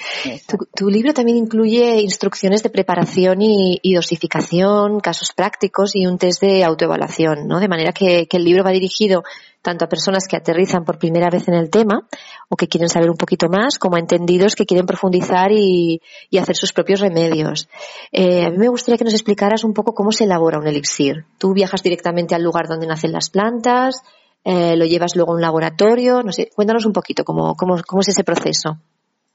Tu, 0.76 0.90
libro 0.90 1.14
también 1.14 1.38
incluye 1.38 2.00
instrucciones 2.02 2.62
de 2.62 2.70
preparación 2.70 3.42
y, 3.42 3.94
dosificación, 3.96 5.00
casos 5.00 5.34
prácticos 5.34 5.96
y 5.96 6.06
un 6.06 6.18
test 6.18 6.42
de 6.42 6.64
autoevaluación, 6.64 7.48
¿no? 7.48 7.60
De 7.60 7.68
manera 7.68 7.92
que, 7.92 8.28
el 8.32 8.44
libro 8.44 8.64
va 8.64 8.72
dirigido 8.72 9.24
tanto 9.62 9.86
a 9.86 9.90
personas 9.90 10.28
que 10.28 10.38
aterrizan 10.38 10.86
por 10.86 10.98
primera 10.98 11.30
vez 11.30 11.48
en 11.48 11.54
el 11.54 11.70
tema 11.70 12.08
o 12.50 12.56
que 12.56 12.68
quieren 12.68 12.90
saber 12.90 13.10
un 13.10 13.18
poquito 13.18 13.48
más, 13.50 13.78
como 13.78 13.96
a 13.96 14.00
entendidos 14.00 14.56
que 14.56 14.66
quieren 14.66 14.86
profundizar 14.86 15.52
y, 15.52 16.02
hacer 16.40 16.56
sus 16.56 16.74
propios 16.74 17.00
remedios. 17.00 17.68
Eh, 18.12 18.46
a 18.46 18.50
mí 18.50 18.58
me 18.58 18.70
gustaría 18.70 18.98
que 18.98 19.04
nos 19.04 19.14
explicaras 19.14 19.64
un 19.64 19.74
poco 19.74 19.94
cómo 19.94 20.12
se 20.12 20.26
elabora 20.26 20.60
un 20.60 20.68
elixir. 20.68 21.26
Tú 21.38 21.54
viajas 21.54 21.82
directamente 21.82 22.36
al 22.36 22.44
lugar 22.44 22.68
donde 22.68 22.88
nacen 22.88 23.12
las 23.12 23.30
plantas, 23.30 24.04
eh, 24.44 24.76
lo 24.76 24.86
llevas 24.86 25.16
luego 25.16 25.32
a 25.32 25.36
un 25.36 25.42
laboratorio, 25.42 26.24
no 26.24 26.32
sé, 26.32 26.50
cuéntanos 26.56 26.86
un 26.86 26.94
poquito 26.94 27.24
cómo, 27.24 27.56
cómo, 27.56 27.76
cómo 27.86 28.02
es 28.02 28.10
ese 28.10 28.24
proceso. 28.24 28.78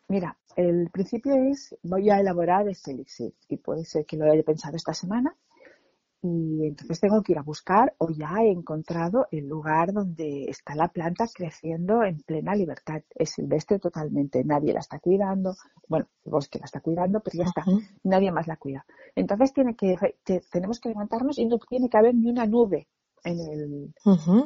Mira, 0.08 0.36
el 0.56 0.88
principio 0.90 1.34
es, 1.50 1.76
voy 1.82 2.10
a 2.10 2.20
elaborar 2.20 2.68
este 2.68 2.92
elixir 2.92 3.34
y 3.48 3.56
puede 3.56 3.84
ser 3.84 4.06
que 4.06 4.16
lo 4.16 4.30
haya 4.30 4.42
pensado 4.42 4.76
esta 4.76 4.94
semana 4.94 5.34
y 6.22 6.66
entonces 6.66 7.00
tengo 7.00 7.22
que 7.22 7.32
ir 7.32 7.38
a 7.38 7.42
buscar 7.42 7.94
o 7.98 8.08
ya 8.10 8.36
he 8.40 8.50
encontrado 8.50 9.26
el 9.30 9.46
lugar 9.46 9.92
donde 9.92 10.44
está 10.48 10.75
la 10.75 10.88
planta 10.88 11.26
creciendo 11.32 12.02
en 12.02 12.22
plena 12.22 12.54
libertad. 12.54 13.02
Es 13.14 13.30
silvestre 13.30 13.78
totalmente, 13.78 14.42
nadie 14.44 14.72
la 14.72 14.80
está 14.80 14.98
cuidando, 14.98 15.54
bueno, 15.88 16.06
el 16.25 16.32
bosque 16.32 16.58
la 16.58 16.64
está 16.64 16.80
cuidando, 16.80 17.20
pero 17.20 17.38
ya 17.38 17.44
está, 17.44 17.64
nadie 18.02 18.32
más 18.32 18.46
la 18.46 18.56
cuida. 18.56 18.84
Entonces 19.14 19.52
tiene 19.52 19.76
que, 19.76 19.96
tenemos 20.50 20.80
que 20.80 20.88
levantarnos 20.88 21.38
y 21.38 21.46
no 21.46 21.58
tiene 21.58 21.88
que 21.88 21.98
haber 21.98 22.14
ni 22.14 22.30
una 22.30 22.46
nube 22.46 22.88
en 23.25 23.40
el, 23.40 23.94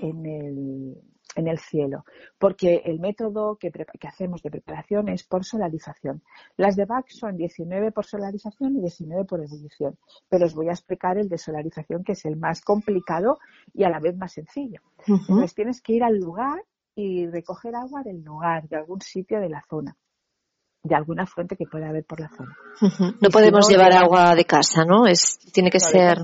en 0.01 0.27
el, 0.27 0.97
en 1.37 1.49
el 1.49 1.59
cielo, 1.59 2.05
porque 2.39 2.83
el 2.85 3.01
método 3.01 3.57
que, 3.57 3.71
que, 3.71 4.09
hacemos 4.09 4.43
de 4.43 4.51
preparación 4.51 5.09
es 5.09 5.25
por 5.25 5.45
solarización. 5.45 6.23
Las 6.57 6.77
de 6.77 6.87
Bach 6.87 7.07
son 7.09 7.37
19 7.37 7.93
por 7.93 8.07
solarización 8.07 8.77
y 8.77 8.81
19 8.81 9.25
por 9.25 9.43
ebullición, 9.43 9.99
pero 10.29 10.47
os 10.47 10.55
voy 10.55 10.69
a 10.69 10.73
explicar 10.73 11.19
el 11.19 11.29
de 11.29 11.39
solarización 11.39 12.05
que 12.05 12.13
es 12.13 12.25
el 12.25 12.37
más 12.37 12.63
complicado 12.63 13.39
y 13.73 13.85
a 13.85 13.91
la 13.91 14.01
vez 14.01 14.17
más 14.17 14.33
sencillo. 14.33 14.81
Entonces 15.07 15.55
tienes 15.55 15.81
que 15.81 15.95
ir 15.95 16.05
al 16.05 16.17
lugar 16.17 16.63
y 16.95 17.27
recoger 17.27 17.75
agua 17.75 18.03
del 18.03 18.23
lugar, 18.23 18.69
de 18.69 18.77
algún 18.77 19.01
sitio 19.01 19.41
de 19.41 19.49
la 19.49 19.65
zona 19.69 19.97
de 20.83 20.95
alguna 20.95 21.27
fuente 21.27 21.57
que 21.57 21.67
pueda 21.67 21.89
haber 21.89 22.05
por 22.05 22.21
la 22.21 22.31
zona. 22.31 22.57
No 23.21 23.29
podemos 23.31 23.69
llevar 23.69 23.93
agua 23.95 24.35
de 24.35 24.45
casa, 24.45 24.85
¿no? 24.85 25.07
Es, 25.07 25.39
tiene 25.53 25.71
que 25.71 25.81
ser. 25.81 26.19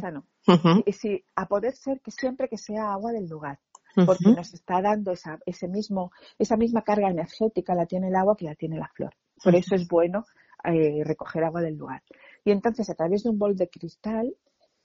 y, 0.84 0.92
sí, 0.92 1.24
a 1.34 1.46
poder 1.46 1.74
ser 1.74 2.00
que 2.00 2.10
siempre 2.10 2.48
que 2.48 2.56
sea 2.56 2.92
agua 2.92 3.12
del 3.12 3.28
lugar, 3.28 3.58
porque 3.94 4.30
nos 4.30 4.54
está 4.54 4.80
dando 4.80 5.12
esa, 5.12 5.38
ese 5.46 5.68
mismo, 5.68 6.10
esa 6.38 6.56
misma 6.56 6.82
carga 6.82 7.10
energética 7.10 7.74
la 7.74 7.86
tiene 7.86 8.08
el 8.08 8.16
agua 8.16 8.36
que 8.36 8.46
la 8.46 8.54
tiene 8.54 8.78
la 8.78 8.90
flor. 8.94 9.14
Por 9.42 9.54
eso 9.54 9.74
es 9.74 9.86
bueno 9.88 10.24
eh, 10.64 11.02
recoger 11.04 11.44
agua 11.44 11.60
del 11.60 11.76
lugar. 11.76 12.02
Y 12.44 12.50
entonces 12.50 12.88
a 12.90 12.94
través 12.94 13.24
de 13.24 13.30
un 13.30 13.38
bol 13.38 13.56
de 13.56 13.68
cristal 13.68 14.34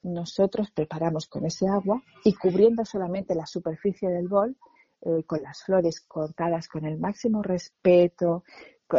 nosotros 0.03 0.71
preparamos 0.71 1.27
con 1.27 1.45
ese 1.45 1.67
agua 1.67 2.01
y 2.23 2.33
cubriendo 2.33 2.85
solamente 2.85 3.35
la 3.35 3.45
superficie 3.45 4.09
del 4.09 4.27
bol 4.27 4.57
eh, 5.01 5.23
con 5.25 5.41
las 5.41 5.63
flores 5.63 6.01
cortadas 6.01 6.67
con 6.67 6.85
el 6.85 6.99
máximo 6.99 7.41
respeto, 7.41 8.43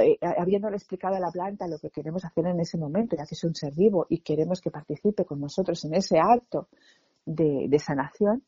eh, 0.00 0.18
habiéndole 0.20 0.76
explicado 0.76 1.16
a 1.16 1.20
la 1.20 1.30
planta 1.30 1.66
lo 1.68 1.78
que 1.78 1.90
queremos 1.90 2.24
hacer 2.24 2.46
en 2.46 2.60
ese 2.60 2.78
momento, 2.78 3.16
ya 3.16 3.26
que 3.26 3.34
es 3.34 3.44
un 3.44 3.54
ser 3.54 3.74
vivo 3.74 4.06
y 4.08 4.20
queremos 4.20 4.60
que 4.60 4.70
participe 4.70 5.24
con 5.24 5.40
nosotros 5.40 5.84
en 5.84 5.94
ese 5.94 6.18
acto 6.18 6.68
de, 7.24 7.78
sanación, 7.78 8.42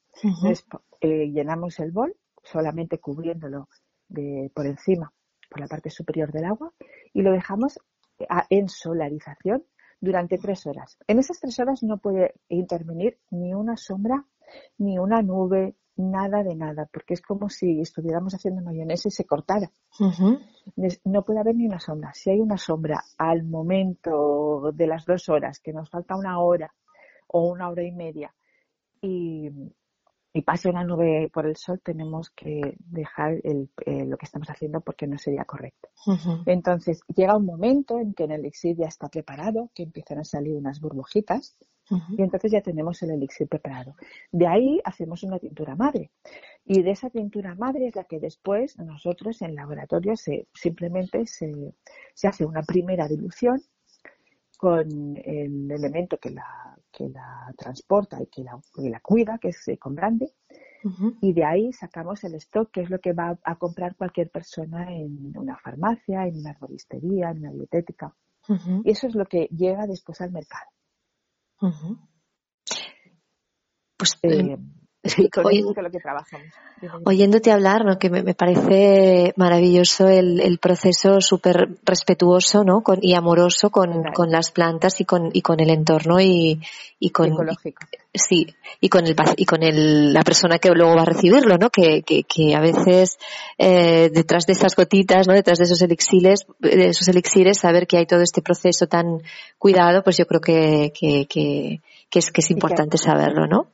eh, 1.01 1.31
llenamos 1.31 1.79
el 1.81 1.93
bol, 1.93 2.15
solamente 2.43 2.99
cubriéndolo 2.99 3.69
de, 4.09 4.51
por 4.55 4.67
encima, 4.67 5.13
por 5.49 5.61
la 5.61 5.67
parte 5.67 5.91
superior 5.91 6.33
del 6.33 6.45
agua, 6.45 6.73
y 7.13 7.23
lo 7.23 7.33
dejamos 7.33 7.79
en 8.51 8.69
solarización 8.69 9.65
durante 10.01 10.39
tres 10.39 10.67
horas. 10.67 10.99
En 11.07 11.19
esas 11.19 11.41
tres 11.41 11.59
horas 11.59 11.83
no 11.83 11.99
puede 11.99 12.35
intervenir 12.49 13.19
ni 13.31 13.55
una 13.55 13.77
sombra, 13.77 14.25
ni 14.79 14.99
una 14.99 15.23
nube, 15.23 15.75
nada 15.97 16.43
de 16.43 16.55
nada, 16.55 16.89
porque 16.93 17.15
es 17.15 17.23
como 17.23 17.49
si 17.49 17.81
estuviéramos 17.81 18.35
haciendo 18.35 18.63
mayonesa 18.63 19.09
y 19.09 19.13
se 19.13 19.25
cortara. 19.25 19.71
No 21.05 21.25
puede 21.25 21.41
haber 21.41 21.55
ni 21.57 21.67
una 21.67 21.81
sombra. 21.81 22.13
Si 22.15 22.31
hay 22.31 22.41
una 22.41 22.59
sombra 22.59 23.05
al 23.19 23.45
momento 23.45 24.73
de 24.73 24.87
las 24.87 25.05
dos 25.05 25.29
horas, 25.29 25.61
que 25.61 25.73
nos 25.73 25.91
falta 25.91 26.17
una 26.17 26.41
hora 26.41 26.73
o 27.29 27.49
una 27.49 27.69
hora 27.69 27.83
y 27.83 27.93
media, 27.93 28.35
y, 29.01 29.51
y 30.37 30.43
pase 30.43 30.69
una 30.69 30.83
nube 30.83 31.31
por 31.33 31.47
el 31.47 31.57
sol, 31.57 31.81
tenemos 31.83 32.31
que 32.31 32.77
dejar 32.81 33.41
el, 33.45 33.71
eh, 33.87 34.05
lo 34.05 34.17
que 34.17 34.27
estamos 34.27 34.51
haciendo 34.51 34.81
porque 34.81 35.07
no 35.07 35.17
sería 35.17 35.45
correcto. 35.45 35.89
Entonces, 36.47 37.03
llega 37.15 37.37
un 37.37 37.47
momento 37.47 38.01
en 38.01 38.15
que 38.15 38.25
el 38.25 38.33
elixir 38.33 38.77
ya 38.77 38.87
está 38.87 39.09
preparado, 39.09 39.71
que 39.75 39.85
empiezan 39.85 40.19
a 40.19 40.25
salir 40.25 40.57
unas 40.57 40.81
burbujitas, 40.81 41.57
y 41.89 42.23
entonces 42.23 42.51
ya 42.51 42.63
tenemos 42.63 43.01
el 43.03 43.11
elixir 43.11 43.47
preparado. 43.47 43.95
De 44.33 44.49
ahí 44.49 44.81
hacemos 44.85 45.23
una 45.23 45.39
tintura 45.39 45.77
madre. 45.77 46.11
Y 46.65 46.83
de 46.83 46.91
esa 46.91 47.11
tintura 47.11 47.55
madre 47.55 47.87
es 47.89 47.95
la 47.95 48.05
que 48.05 48.19
después 48.19 48.77
nosotros 48.79 49.41
en 49.43 49.55
laboratorio 49.55 50.17
se, 50.17 50.49
simplemente 50.53 51.27
se, 51.27 51.75
se 52.15 52.27
hace 52.27 52.45
una 52.45 52.63
primera 52.63 53.07
dilución 53.07 53.63
con 54.57 55.17
el 55.17 55.71
elemento 55.71 56.19
que 56.19 56.31
la, 56.31 56.77
que 56.91 57.09
la 57.09 57.53
transporta 57.57 58.23
y 58.23 58.27
que 58.27 58.43
la, 58.43 58.59
la 58.77 59.01
cuida, 59.01 59.39
que 59.39 59.49
es 59.49 59.65
con 59.79 59.95
brandy, 59.95 60.27
y 61.23 61.33
de 61.33 61.45
ahí 61.45 61.73
sacamos 61.73 62.23
el 62.25 62.35
stock, 62.35 62.71
que 62.71 62.83
es 62.83 62.91
lo 62.91 62.99
que 62.99 63.15
va 63.15 63.39
a 63.43 63.57
comprar 63.57 63.97
cualquier 63.97 64.31
persona 64.31 64.93
en 64.95 65.33
una 65.37 65.57
farmacia, 65.57 66.27
en 66.27 66.41
una 66.41 66.51
arboristería, 66.51 67.31
en 67.31 67.39
una 67.39 67.53
dietética. 67.53 68.15
Y 68.85 68.91
eso 68.91 69.07
es 69.07 69.15
lo 69.15 69.25
que 69.25 69.49
llega 69.51 69.87
después 69.87 70.21
al 70.21 70.31
mercado. 70.31 70.69
Pues 73.97 74.19
eh, 74.23 74.59
lo 75.05 75.91
que 75.91 76.01
trabajamos. 76.01 76.49
Oyéndote 77.05 77.53
hablar, 77.53 77.85
¿no? 77.85 77.99
que 77.99 78.11
me, 78.11 78.35
parece 78.35 79.33
maravilloso 79.37 80.09
el, 80.09 80.41
el 80.41 80.59
proceso 80.59 81.21
súper 81.21 81.69
respetuoso 81.85 82.65
¿no? 82.65 82.83
con, 82.83 82.99
y 83.03 83.15
amoroso 83.15 83.71
con, 83.71 84.03
con, 84.15 84.31
las 84.31 84.51
plantas 84.51 85.01
y 85.01 85.05
con, 85.05 85.31
y 85.33 85.43
con 85.43 85.61
el 85.61 85.71
entorno 85.71 86.21
y, 86.21 86.61
y 86.99 87.11
con 87.11 87.33
Ecológico. 87.33 87.87
sí 88.13 88.55
y 88.81 88.89
con 88.89 89.07
el 89.07 89.15
y 89.37 89.45
con 89.45 89.63
el, 89.63 90.13
la 90.13 90.23
persona 90.23 90.59
que 90.59 90.71
luego 90.71 90.95
va 90.95 91.03
a 91.03 91.07
recibirlo 91.07 91.59
no 91.59 91.71
que, 91.71 92.03
que, 92.03 92.25
que 92.25 92.55
a 92.55 92.61
veces 92.61 93.19
eh, 93.59 94.11
detrás 94.13 94.47
de 94.47 94.53
esas 94.53 94.75
gotitas 94.75 95.27
no 95.27 95.35
detrás 95.35 95.59
de 95.59 95.65
esos 95.65 95.81
elixires 95.83 96.47
de 96.61 96.89
esos 96.89 97.09
elixires 97.09 97.59
saber 97.59 97.87
que 97.87 97.99
hay 97.99 98.07
todo 98.07 98.21
este 98.21 98.43
proceso 98.43 98.87
tan 98.87 99.23
cuidado 99.59 100.03
pues 100.03 100.17
yo 100.17 100.27
creo 100.27 100.41
que, 100.41 100.93
que, 100.99 101.27
que 101.27 101.81
que 102.15 102.21
es, 102.21 102.31
que 102.31 102.43
es 102.43 102.51
importante 102.53 102.97
saberlo, 102.97 103.49
¿no? 103.49 103.73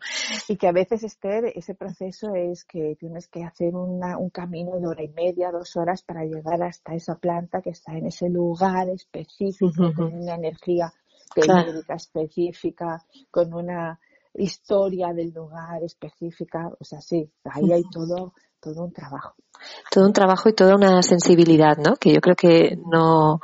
Y 0.49 0.56
que 0.56 0.66
a 0.66 0.73
veces, 0.73 1.04
Esther, 1.04 1.52
ese 1.54 1.75
proceso 1.75 2.35
es 2.35 2.64
que 2.64 2.97
tienes 2.99 3.28
que 3.28 3.44
hacer 3.44 3.75
una, 3.75 4.16
un 4.16 4.30
camino 4.30 4.80
de 4.80 4.87
hora 4.87 5.04
y 5.04 5.09
media, 5.09 5.50
dos 5.50 5.76
horas 5.76 6.02
para 6.02 6.25
llegar 6.25 6.62
hasta 6.62 6.94
esa 6.94 7.16
planta 7.16 7.61
que 7.61 7.68
está 7.68 7.92
en 7.92 8.06
ese 8.06 8.30
lugar 8.30 8.88
específico, 8.88 9.92
con 9.94 10.14
una 10.14 10.37
energía 10.37 10.90
técnica 11.35 11.94
específica, 11.94 13.04
con 13.30 13.52
una 13.52 14.00
historia 14.32 15.12
del 15.12 15.35
lugar 15.35 15.82
específica. 15.82 16.70
O 16.80 16.82
sea, 16.82 17.02
sí, 17.02 17.30
ahí 17.44 17.70
hay 17.70 17.82
todo, 17.92 18.32
todo 18.59 18.85
un 18.85 18.92
trabajo. 18.94 19.35
Todo 19.90 20.06
un 20.06 20.14
trabajo 20.14 20.49
y 20.49 20.54
toda 20.54 20.76
una 20.76 21.02
sensibilidad, 21.02 21.76
¿no? 21.76 21.97
Que 21.97 22.14
yo 22.14 22.23
creo 22.23 22.37
que 22.37 22.78
no, 22.90 23.40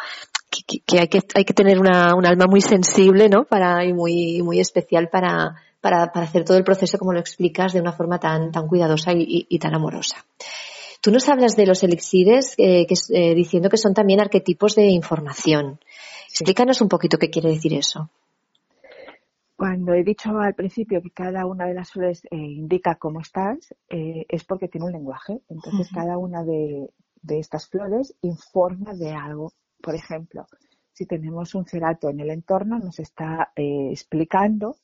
que, 0.65 0.99
hay 0.99 1.09
que 1.09 1.21
hay 1.35 1.45
que 1.45 1.55
tener 1.55 1.79
una, 1.79 2.15
un 2.15 2.27
alma 2.27 2.47
muy 2.47 2.61
sensible, 2.61 3.29
¿no? 3.29 3.45
Para, 3.45 3.85
y 3.85 3.93
muy, 3.93 4.43
muy 4.43 4.61
especial 4.61 5.09
para, 5.09 5.57
para, 5.81 6.13
para 6.13 6.27
hacer 6.27 6.45
todo 6.45 6.57
el 6.57 6.65
proceso 6.65 6.99
como 6.99 7.13
lo 7.13 7.21
explicas 7.21 7.73
de 7.73 7.81
una 7.81 7.93
forma 7.93 8.19
tan, 8.19 8.51
tan 8.51 8.67
cuidadosa 8.67 9.13
y, 9.13 9.47
y, 9.49 9.59
tan 9.59 9.75
amorosa. 9.75 10.25
Tú 11.01 11.13
nos 11.13 11.29
hablas 11.29 11.55
de 11.55 11.67
los 11.67 11.83
elixires 11.85 12.55
eh, 12.59 12.87
que, 12.87 12.95
eh, 13.15 13.35
diciendo 13.35 13.69
que 13.69 13.77
son 13.77 13.95
también 13.95 14.21
arquetipos 14.21 14.75
de 14.75 14.87
información. 14.87 15.79
Explícanos 16.29 16.81
un 16.81 16.89
poquito 16.89 17.19
qué 17.19 17.31
quiere 17.31 17.51
decir 17.51 17.75
eso. 17.75 18.11
Cuando 19.57 19.95
he 19.95 20.03
dicho 20.03 20.31
al 20.39 20.55
principio 20.55 21.01
que 21.01 21.11
cada 21.11 21.47
una 21.47 21.67
de 21.67 21.75
las 21.75 21.93
flores 21.93 22.25
eh, 22.33 22.37
indica 22.37 22.97
cómo 22.97 23.21
estás, 23.21 23.73
es 23.89 24.45
porque 24.45 24.67
tiene 24.69 24.87
un 24.87 24.93
lenguaje. 24.93 25.41
Entonces, 25.49 25.89
cada 25.95 26.19
una 26.19 26.43
de, 26.43 26.91
de, 27.23 27.39
estas 27.39 27.69
flores 27.69 28.13
informa 28.23 28.93
de 28.93 29.13
algo. 29.13 29.53
Por 29.81 29.95
ejemplo, 29.95 30.47
si 30.93 31.07
tenemos 31.07 31.55
un 31.55 31.67
cerato 31.67 32.09
en 32.09 32.21
el 32.21 32.31
entorno, 32.31 32.79
nos 32.79 32.99
está 32.99 33.53
eh, 33.55 33.91
explicando 33.91 34.77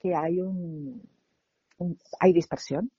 que 0.00 0.14
hay 0.14 0.40
un, 0.40 1.02
hay 2.20 2.32
dispersión. 2.32 2.90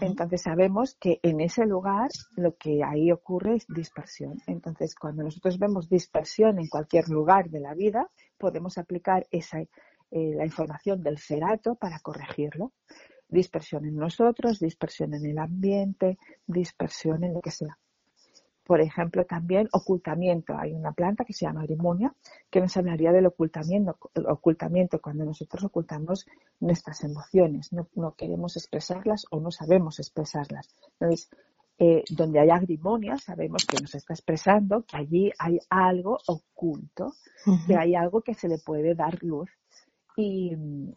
Entonces 0.00 0.42
sabemos 0.42 0.96
que 0.96 1.20
en 1.22 1.40
ese 1.40 1.64
lugar 1.64 2.10
lo 2.34 2.56
que 2.56 2.82
ahí 2.82 3.12
ocurre 3.12 3.56
es 3.56 3.66
dispersión. 3.68 4.38
Entonces 4.46 4.96
cuando 4.96 5.22
nosotros 5.22 5.58
vemos 5.58 5.88
dispersión 5.88 6.58
en 6.58 6.68
cualquier 6.68 7.08
lugar 7.08 7.50
de 7.50 7.60
la 7.60 7.74
vida, 7.74 8.10
podemos 8.36 8.78
aplicar 8.78 9.28
esa, 9.30 9.60
eh, 9.60 9.68
la 10.10 10.44
información 10.44 11.02
del 11.02 11.18
cerato 11.18 11.76
para 11.76 12.00
corregirlo. 12.00 12.72
Dispersión 13.28 13.84
en 13.84 13.96
nosotros, 13.96 14.58
dispersión 14.58 15.14
en 15.14 15.26
el 15.26 15.38
ambiente, 15.38 16.18
dispersión 16.46 17.22
en 17.22 17.34
lo 17.34 17.40
que 17.40 17.52
sea. 17.52 17.78
Por 18.66 18.80
ejemplo, 18.80 19.24
también 19.24 19.68
ocultamiento. 19.72 20.56
Hay 20.58 20.72
una 20.72 20.92
planta 20.92 21.24
que 21.24 21.32
se 21.32 21.46
llama 21.46 21.62
grimonia 21.62 22.12
que 22.50 22.60
nos 22.60 22.76
hablaría 22.76 23.12
del 23.12 23.26
ocultamiento, 23.26 23.96
ocultamiento 24.28 25.00
cuando 25.00 25.24
nosotros 25.24 25.64
ocultamos 25.64 26.26
nuestras 26.58 27.04
emociones, 27.04 27.72
no, 27.72 28.14
queremos 28.16 28.56
expresarlas 28.56 29.24
o 29.30 29.40
no 29.40 29.52
sabemos 29.52 30.00
expresarlas. 30.00 30.68
Entonces, 30.98 31.30
eh, 31.78 32.02
donde 32.10 32.40
hay 32.40 32.50
agrimonia, 32.50 33.16
sabemos 33.18 33.66
que 33.66 33.80
nos 33.80 33.94
está 33.94 34.14
expresando 34.14 34.82
que 34.82 34.96
allí 34.96 35.30
hay 35.38 35.58
algo 35.70 36.18
oculto, 36.26 37.12
que 37.66 37.76
hay 37.76 37.94
algo 37.94 38.22
que 38.22 38.34
se 38.34 38.48
le 38.48 38.58
puede 38.58 38.94
dar 38.94 39.22
luz. 39.22 39.50
Y 40.16 40.56
mm, 40.56 40.94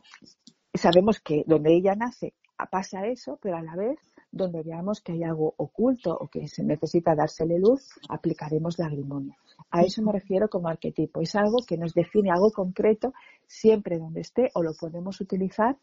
sabemos 0.73 1.19
que 1.19 1.43
donde 1.45 1.75
ella 1.75 1.93
nace 1.95 2.33
pasa 2.67 3.05
eso, 3.07 3.39
pero 3.41 3.57
a 3.57 3.61
la 3.61 3.75
vez 3.75 3.97
donde 4.31 4.61
veamos 4.63 5.01
que 5.01 5.13
hay 5.13 5.23
algo 5.23 5.53
oculto 5.57 6.15
o 6.15 6.27
que 6.27 6.47
se 6.47 6.63
necesita 6.63 7.15
dársele 7.15 7.59
luz, 7.59 7.89
aplicaremos 8.09 8.77
la 8.77 8.89
grimonia. 8.89 9.37
A 9.71 9.81
eso 9.81 10.01
me 10.01 10.11
refiero 10.11 10.49
como 10.49 10.67
arquetipo. 10.67 11.21
Es 11.21 11.35
algo 11.35 11.57
que 11.67 11.77
nos 11.77 11.93
define 11.93 12.31
algo 12.31 12.51
concreto 12.51 13.13
siempre 13.47 13.97
donde 13.97 14.21
esté 14.21 14.49
o 14.53 14.63
lo 14.63 14.73
podemos 14.79 15.19
utilizar 15.21 15.77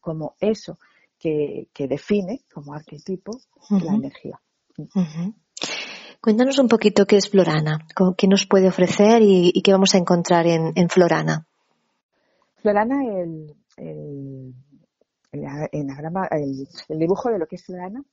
como 0.00 0.34
eso 0.40 0.78
que, 1.18 1.68
define 1.76 2.40
como 2.52 2.72
arquetipo 2.74 3.32
la 3.70 3.94
energía. 3.94 4.40
Cuéntanos 6.20 6.58
un 6.58 6.68
poquito 6.68 7.06
qué 7.06 7.16
es 7.16 7.28
Florana, 7.28 7.86
qué 8.16 8.28
nos 8.28 8.46
puede 8.46 8.68
ofrecer 8.68 9.22
y, 9.22 9.60
qué 9.62 9.72
vamos 9.72 9.94
a 9.94 9.98
encontrar 9.98 10.46
en, 10.46 10.88
Florana. 10.88 11.46
Florana, 12.62 13.04
el 13.04 13.54
el, 13.78 14.54
el, 15.32 16.98
dibujo 16.98 17.30
de 17.30 17.38
lo 17.38 17.46
que 17.46 17.56
es 17.56 17.64
Florana 17.64 18.04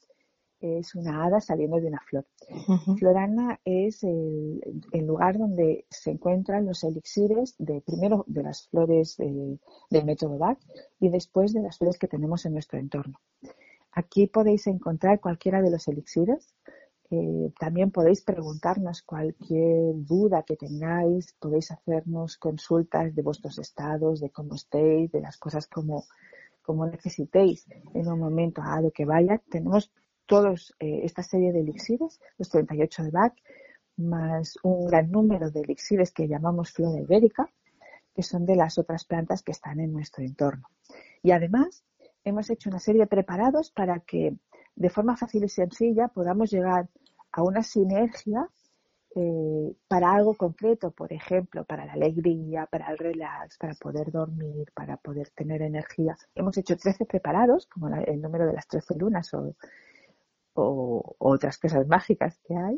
es 0.60 0.96
una 0.96 1.26
hada 1.26 1.42
saliendo 1.42 1.80
de 1.80 1.88
una 1.88 2.02
flor. 2.08 2.26
Florana 2.98 3.60
es 3.66 4.04
el, 4.04 4.62
lugar 4.94 5.38
donde 5.38 5.86
se 5.90 6.12
encuentran 6.12 6.66
los 6.66 6.84
elixires 6.84 7.56
de 7.60 7.82
primero 7.82 8.24
de 8.28 8.44
las 8.44 8.68
flores 8.70 9.18
del 9.18 10.06
método 10.06 10.38
BAC 10.38 10.60
y 11.00 11.10
después 11.10 11.54
de 11.54 11.62
las 11.62 11.78
flores 11.78 12.00
que 12.00 12.08
tenemos 12.08 12.46
en 12.46 12.54
nuestro 12.54 12.80
entorno. 12.80 13.20
Aquí 13.92 14.28
podéis 14.28 14.68
encontrar 14.68 15.20
cualquiera 15.20 15.62
de 15.62 15.72
los 15.72 15.88
elixires. 15.88 16.54
Eh, 17.12 17.54
también 17.60 17.92
podéis 17.92 18.24
preguntarnos 18.24 19.04
cualquier 19.04 19.94
duda 19.94 20.44
que 20.44 20.58
tengáis, 20.58 21.34
podéis 21.40 21.72
hacernos 21.72 22.38
consultas 22.38 23.14
de 23.14 23.22
vuestros 23.22 23.60
estados, 23.60 24.20
de 24.20 24.32
cómo 24.32 24.56
estéis, 24.56 25.12
de 25.12 25.22
las 25.22 25.38
cosas 25.38 25.68
como 25.68 26.06
como 26.66 26.88
necesitéis 26.88 27.68
en 27.94 28.08
un 28.08 28.20
momento 28.20 28.62
a 28.62 28.82
lo 28.82 28.92
que 28.92 29.06
vaya. 29.06 29.42
Tenemos 29.50 29.92
todos 30.26 30.74
eh, 30.80 31.02
esta 31.04 31.24
serie 31.24 31.54
de 31.54 31.60
elixires, 31.60 32.20
los 32.38 32.50
38 32.50 33.04
de 33.04 33.12
Bach, 33.12 33.34
más 33.98 34.58
un 34.64 34.88
gran 34.88 35.12
número 35.12 35.52
de 35.52 35.62
elixires 35.62 36.12
que 36.12 36.28
llamamos 36.28 36.72
flora 36.72 37.00
ibérica, 37.00 37.50
que 38.14 38.24
son 38.24 38.46
de 38.46 38.56
las 38.56 38.78
otras 38.78 39.06
plantas 39.06 39.44
que 39.44 39.52
están 39.52 39.80
en 39.80 39.94
nuestro 39.94 40.24
entorno. 40.24 40.68
Y 41.22 41.32
además, 41.32 41.84
hemos 42.24 42.50
hecho 42.50 42.70
una 42.70 42.80
serie 42.80 43.02
de 43.02 43.08
preparados 43.08 43.72
para 43.72 44.00
que 44.00 44.36
de 44.76 44.90
forma 44.90 45.16
fácil 45.16 45.44
y 45.44 45.50
sencilla 45.50 46.08
podamos 46.08 46.52
llegar 46.52 46.90
a 47.32 47.44
una 47.44 47.64
sinergia 47.64 48.50
eh, 49.18 49.74
para 49.88 50.14
algo 50.14 50.34
concreto, 50.34 50.92
por 50.92 51.14
ejemplo, 51.14 51.64
para 51.64 51.86
la 51.86 51.94
alegría, 51.94 52.66
para 52.66 52.92
el 52.92 52.98
relax, 52.98 53.58
para 53.58 53.74
poder 53.76 54.12
dormir, 54.12 54.70
para 54.74 54.98
poder 54.98 55.30
tener 55.30 55.62
energía. 55.62 56.18
Hemos 56.36 56.58
hecho 56.58 56.76
13 56.76 57.06
preparados, 57.06 57.66
como 57.68 57.88
el 57.88 58.22
número 58.22 58.46
de 58.46 58.52
las 58.52 58.68
13 58.68 58.96
lunas 58.96 59.34
o, 59.34 59.56
otras 60.54 61.58
cosas 61.58 61.88
mágicas 61.88 62.40
que 62.46 62.56
hay. 62.56 62.76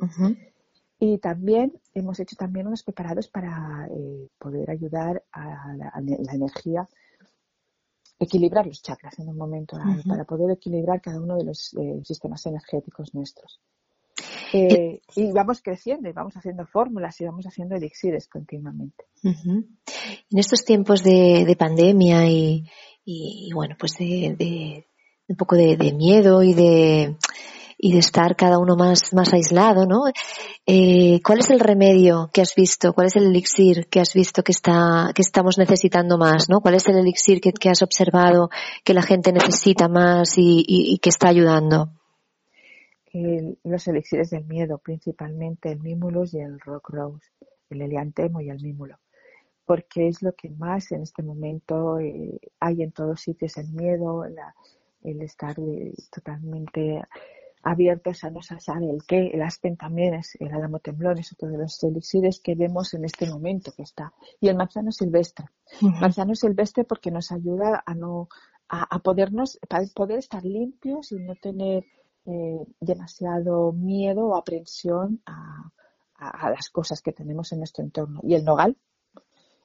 Y 0.99 1.17
también 1.17 1.73
hemos 1.95 2.19
hecho 2.19 2.35
también 2.35 2.67
unos 2.67 2.83
preparados 2.83 3.27
para 3.29 3.87
eh, 3.91 4.29
poder 4.37 4.69
ayudar 4.69 5.23
a 5.31 5.73
la, 5.75 5.91
energía, 6.33 6.87
equilibrar 8.19 8.67
los 8.67 8.83
chakras 8.83 9.17
en 9.17 9.29
un 9.29 9.37
momento, 9.37 9.77
para 10.07 10.23
poder 10.23 10.51
equilibrar 10.51 11.01
cada 11.01 11.19
uno 11.19 11.35
de 11.35 11.45
los 11.45 11.73
eh, 11.73 11.99
sistemas 12.03 12.45
energéticos 12.45 13.15
nuestros. 13.15 13.59
Eh, 14.53 15.01
y 15.15 15.31
vamos 15.31 15.61
creciendo 15.61 16.09
y 16.09 16.13
vamos 16.13 16.35
haciendo 16.35 16.65
fórmulas 16.65 17.19
y 17.21 17.25
vamos 17.25 17.45
haciendo 17.45 17.75
elixires 17.75 18.27
continuamente. 18.27 19.05
En 19.23 20.39
estos 20.39 20.63
tiempos 20.63 21.03
de, 21.03 21.55
pandemia 21.57 22.25
y, 22.29 23.51
bueno, 23.53 23.75
pues 23.79 23.93
de, 23.97 24.85
un 25.27 25.35
poco 25.35 25.55
de, 25.55 25.93
miedo 25.93 26.43
y 26.43 26.53
de 26.53 27.15
y 27.79 27.93
de 27.93 27.99
estar 27.99 28.35
cada 28.35 28.57
uno 28.57 28.75
más, 28.75 29.13
más 29.13 29.31
aislado, 29.33 29.85
¿no? 29.85 30.05
Eh, 30.65 31.21
¿Cuál 31.23 31.39
es 31.39 31.51
el 31.51 31.59
remedio 31.59 32.31
que 32.33 32.41
has 32.41 32.55
visto? 32.55 32.91
¿Cuál 32.91 33.05
es 33.05 33.15
el 33.17 33.25
elixir 33.25 33.87
que 33.87 33.99
has 33.99 34.15
visto 34.15 34.41
que 34.41 34.51
está, 34.51 35.11
que 35.13 35.21
estamos 35.21 35.59
necesitando 35.59 36.17
más, 36.17 36.49
¿no? 36.49 36.59
¿Cuál 36.59 36.73
es 36.73 36.87
el 36.87 36.97
elixir 36.97 37.39
que, 37.39 37.69
has 37.69 37.83
observado 37.83 38.49
que 38.83 38.95
la 38.95 39.03
gente 39.03 39.31
necesita 39.31 39.87
más 39.89 40.33
y 40.37 40.97
que 41.03 41.09
está 41.09 41.27
ayudando? 41.27 41.91
Los 43.63 43.87
elixires 43.87 44.29
del 44.29 44.45
miedo, 44.45 44.77
principalmente 44.77 45.71
el 45.71 45.79
mímulos 45.79 46.33
y 46.33 46.39
el 46.39 46.59
rock 46.59 46.89
rose, 46.89 47.27
el 47.69 47.81
eliantemo 47.81 48.41
y 48.41 48.49
el 48.49 48.61
mímulo, 48.61 48.97
porque 49.65 50.07
es 50.07 50.21
lo 50.21 50.33
que 50.33 50.49
más 50.49 50.91
en 50.91 51.03
este 51.03 51.23
momento 51.23 51.99
eh, 51.99 52.39
hay 52.59 52.83
en 52.83 52.91
todos 52.91 53.21
sitios, 53.21 53.57
el 53.57 53.71
miedo, 53.71 54.23
el 54.25 55.21
estar 55.21 55.55
eh, 55.59 55.93
totalmente 56.11 57.01
abiertos 57.63 58.23
a 58.23 58.29
no 58.29 58.41
se 58.41 58.59
sabe 58.59 58.89
el 58.89 59.03
qué, 59.05 59.27
el 59.27 59.41
aspen 59.41 59.75
también 59.75 60.13
es 60.13 60.35
el 60.39 60.53
álamo 60.53 60.79
temblón, 60.79 61.17
es 61.17 61.33
otro 61.33 61.49
de 61.49 61.57
los 61.57 61.83
elixires 61.83 62.39
que 62.39 62.55
vemos 62.55 62.93
en 62.93 63.05
este 63.05 63.27
momento 63.29 63.73
que 63.75 63.83
está. 63.83 64.13
Y 64.39 64.47
el 64.47 64.55
manzano 64.55 64.91
silvestre. 64.91 65.47
Manzano 65.81 66.33
silvestre 66.35 66.85
porque 66.85 67.11
nos 67.11 67.31
ayuda 67.31 67.83
a 67.85 67.93
no 67.93 68.29
a, 68.69 68.99
podernos, 68.99 69.59
para 69.67 69.85
poder 69.95 70.19
estar 70.19 70.43
limpios 70.43 71.11
y 71.11 71.15
no 71.15 71.35
tener 71.35 71.85
eh, 72.29 72.59
demasiado 72.81 73.71
miedo 73.71 74.27
o 74.27 74.35
aprensión 74.35 75.21
a, 75.25 75.71
las 76.49 76.69
cosas 76.69 77.01
que 77.01 77.13
tenemos 77.13 77.53
en 77.53 77.59
nuestro 77.59 77.85
entorno. 77.85 78.19
Y 78.23 78.33
el 78.33 78.43
nogal, 78.43 78.75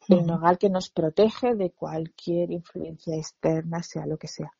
el 0.09 0.25
nogal 0.25 0.59
que 0.59 0.70
nos 0.70 0.90
protege 0.90 1.57
de 1.57 1.72
cualquier 1.72 2.53
influencia 2.53 3.16
externa, 3.16 3.83
sea 3.83 4.07
lo 4.07 4.16
que 4.16 4.29
sea. 4.29 4.53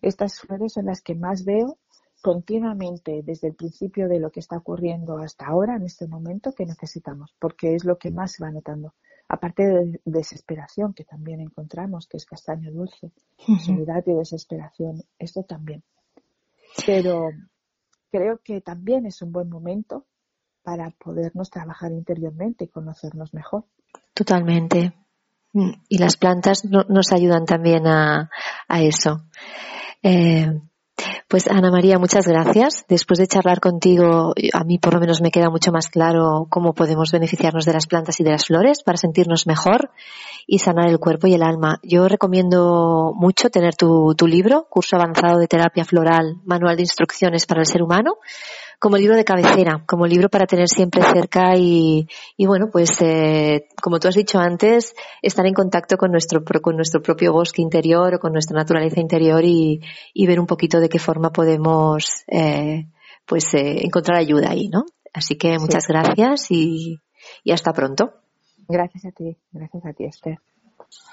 Estas 0.00 0.40
flores 0.40 0.72
son 0.72 0.86
las 0.86 1.02
que 1.02 1.14
más 1.14 1.44
veo 1.44 1.78
continuamente 2.22 3.22
desde 3.22 3.48
el 3.48 3.54
principio 3.54 4.08
de 4.08 4.18
lo 4.18 4.30
que 4.30 4.40
está 4.40 4.56
ocurriendo 4.56 5.18
hasta 5.18 5.46
ahora, 5.46 5.76
en 5.76 5.82
este 5.82 6.06
momento, 6.06 6.52
que 6.52 6.64
necesitamos, 6.64 7.34
porque 7.38 7.74
es 7.74 7.84
lo 7.84 7.98
que 7.98 8.12
más 8.12 8.32
se 8.32 8.44
va 8.44 8.50
notando. 8.50 8.94
Aparte 9.28 9.66
de 9.66 10.00
desesperación, 10.06 10.94
que 10.94 11.04
también 11.04 11.40
encontramos, 11.40 12.06
que 12.06 12.16
es 12.16 12.24
castaño 12.24 12.72
dulce, 12.72 13.12
soledad 13.62 14.04
y 14.06 14.14
desesperación, 14.14 15.02
esto 15.18 15.42
también. 15.42 15.82
Pero 16.86 17.30
creo 18.10 18.40
que 18.42 18.60
también 18.60 19.06
es 19.06 19.22
un 19.22 19.32
buen 19.32 19.48
momento 19.48 20.06
para 20.62 20.90
podernos 20.90 21.50
trabajar 21.50 21.92
interiormente 21.92 22.64
y 22.64 22.68
conocernos 22.68 23.34
mejor. 23.34 23.64
Totalmente. 24.14 24.92
Mm, 25.52 25.72
y 25.88 25.98
las 25.98 26.16
plantas 26.16 26.64
nos 26.64 27.12
ayudan 27.12 27.44
también 27.44 27.86
a, 27.86 28.30
eso. 28.68 29.26
Eh, 30.02 30.60
pues 31.32 31.48
Ana 31.48 31.70
María, 31.70 31.98
muchas 31.98 32.26
gracias. 32.28 32.84
Después 32.90 33.18
de 33.18 33.26
charlar 33.26 33.58
contigo, 33.58 34.34
a 34.52 34.64
mí 34.64 34.78
por 34.78 34.92
lo 34.92 35.00
menos 35.00 35.22
me 35.22 35.30
queda 35.30 35.48
mucho 35.48 35.72
más 35.72 35.88
claro 35.88 36.46
cómo 36.50 36.74
podemos 36.74 37.10
beneficiarnos 37.10 37.64
de 37.64 37.72
las 37.72 37.86
plantas 37.86 38.20
y 38.20 38.22
de 38.22 38.32
las 38.32 38.44
flores 38.44 38.82
para 38.82 38.98
sentirnos 38.98 39.46
mejor 39.46 39.92
y 40.46 40.58
sanar 40.58 40.90
el 40.90 40.98
cuerpo 40.98 41.28
y 41.28 41.32
el 41.32 41.42
alma. 41.42 41.80
Yo 41.82 42.06
recomiendo 42.06 43.14
mucho 43.16 43.48
tener 43.48 43.74
tu, 43.76 44.14
tu 44.14 44.26
libro, 44.26 44.66
Curso 44.68 44.96
Avanzado 44.96 45.38
de 45.38 45.48
Terapia 45.48 45.86
Floral, 45.86 46.36
Manual 46.44 46.76
de 46.76 46.82
Instrucciones 46.82 47.46
para 47.46 47.62
el 47.62 47.66
Ser 47.66 47.82
Humano, 47.82 48.18
como 48.82 48.96
libro 48.96 49.14
de 49.14 49.24
cabecera, 49.24 49.84
como 49.86 50.08
libro 50.08 50.28
para 50.28 50.44
tener 50.44 50.68
siempre 50.68 51.04
cerca 51.04 51.56
y, 51.56 52.08
y 52.36 52.46
bueno, 52.46 52.66
pues 52.72 53.00
eh, 53.00 53.68
como 53.80 54.00
tú 54.00 54.08
has 54.08 54.16
dicho 54.16 54.40
antes, 54.40 54.96
estar 55.22 55.46
en 55.46 55.54
contacto 55.54 55.96
con 55.96 56.10
nuestro, 56.10 56.42
con 56.60 56.74
nuestro 56.74 57.00
propio 57.00 57.32
bosque 57.32 57.62
interior 57.62 58.12
o 58.12 58.18
con 58.18 58.32
nuestra 58.32 58.58
naturaleza 58.58 58.98
interior 58.98 59.44
y, 59.44 59.80
y 60.12 60.26
ver 60.26 60.40
un 60.40 60.46
poquito 60.46 60.80
de 60.80 60.88
qué 60.88 60.98
forma 60.98 61.30
podemos 61.30 62.24
eh, 62.26 62.88
pues 63.24 63.54
eh, 63.54 63.84
encontrar 63.84 64.18
ayuda 64.18 64.50
ahí, 64.50 64.66
¿no? 64.68 64.82
Así 65.14 65.38
que 65.38 65.60
muchas 65.60 65.86
gracias 65.86 66.50
y, 66.50 66.98
y 67.44 67.52
hasta 67.52 67.72
pronto. 67.72 68.14
Gracias 68.66 69.04
a 69.04 69.12
ti, 69.12 69.36
gracias 69.52 69.86
a 69.86 69.92
ti, 69.92 70.06
Esther. 70.06 70.40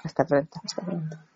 Hasta 0.02 0.24
pronto. 0.24 0.60
Hasta 0.64 0.82
pronto. 0.82 1.29